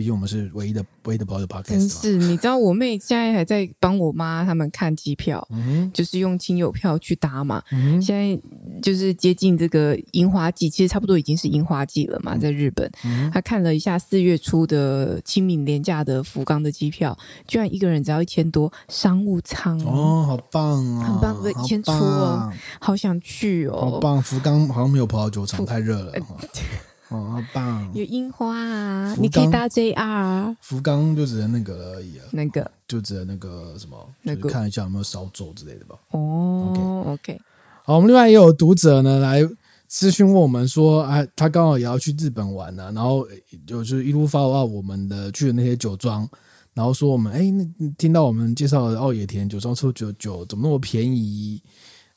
[0.00, 1.68] 毕竟我们是唯一的唯一的包邮 podcast。
[1.68, 7.62] 真是，你知道我妹现在还在帮我妈他们看机票，嗯，就是用亲友票去搭嘛。
[7.70, 8.42] 嗯，现在
[8.80, 12.90] 就是接近这个樱花季，其实差不多已经是樱花季了嘛，在日本。
[13.04, 17.14] 嗯，她看了一下四月初的清明廉价的福冈的机票，
[17.46, 24.22] 居然一个人只要一千多，商务舱哦，好棒啊，很棒的，一千出哦，好想去哦，好棒！
[24.22, 26.14] 福冈好像没有葡萄酒厂，太热了。
[27.10, 27.90] 哦，好棒！
[27.92, 30.56] 有樱花啊，你可以搭 JR。
[30.60, 35.96] 福冈就只能那个了而已啊，那个就只能那个什么，那个看一下有没有烧酒之类的吧。
[36.12, 37.40] 哦，OK，
[37.84, 39.40] 好，我们另外也有读者呢来
[39.88, 43.26] 私讯问我们说，啊，他刚好也要去日本玩呢，然后
[43.66, 46.28] 就是一路 follow 我们的去的那些酒庄，
[46.74, 47.66] 然后说我们哎，那
[47.98, 51.60] 听到我们介绍的奥野田酒庄出酒酒怎么那么便宜？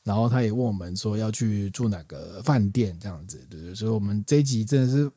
[0.04, 5.10] 然后他也问我们说要去住哪个饭店这样子，对对，所以我们这一集真的是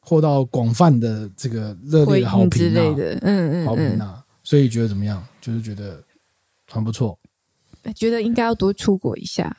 [0.00, 5.24] 获到广泛的这个热烈的好评啊，之类的，嗯嗯，嗯，好评啊，所以觉得怎么样？
[5.40, 6.02] 就是觉得
[6.70, 7.18] 很不错，
[7.94, 9.56] 觉得应该要多出国一下，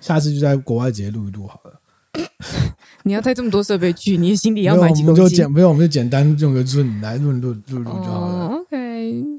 [0.00, 1.80] 下次就在国外直接录一录好了。
[3.02, 5.22] 你要带这么多设备去，你心里要买几公斤？
[5.22, 8.46] 我们就简没有，我们就简单用个润来润录录录就好了。
[8.46, 8.53] Oh,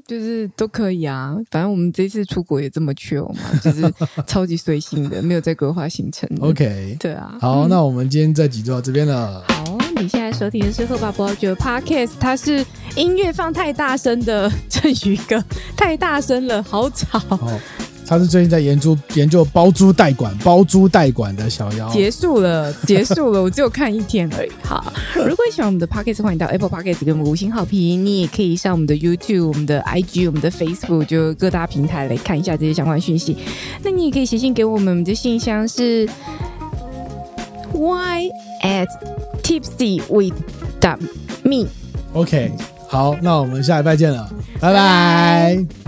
[0.06, 1.36] 就是都可以啊。
[1.50, 3.82] 反正我们这次出国也这么 chill 嘛，就是
[4.26, 6.28] 超级随性的，没有在规划行程。
[6.40, 7.36] OK， 对啊。
[7.40, 9.42] 好，嗯、那我们今天这集就到这边了。
[9.48, 12.64] 好，你现在收听的是赫爸包觉得 Podcast，它是
[12.94, 15.42] 音乐放太大声的 郑宇哥，
[15.76, 17.18] 太大声了，好吵。
[17.18, 17.60] 好
[18.08, 21.88] 他是最近在研究研究包租代管包租代管的小妖。
[21.90, 24.50] 结束了， 结束了，我只有看一天而已。
[24.62, 28.04] 好，如果你喜欢我们的 Podcast，欢迎到 Apple Podcast 给我们五星好评。
[28.06, 33.36] 你也可以上我们的 YouTube、我们的 IG、我们的 Facebook，就各大平台来看一下这些相关讯息。
[33.82, 36.08] 那你也可以写信给我们，我们的信箱是
[37.74, 38.30] y
[38.62, 38.86] at
[39.42, 40.34] tipsy with
[41.42, 41.66] me。
[42.12, 42.52] OK，
[42.88, 44.30] 好，那我们下礼拜见了，
[44.60, 45.85] 拜拜。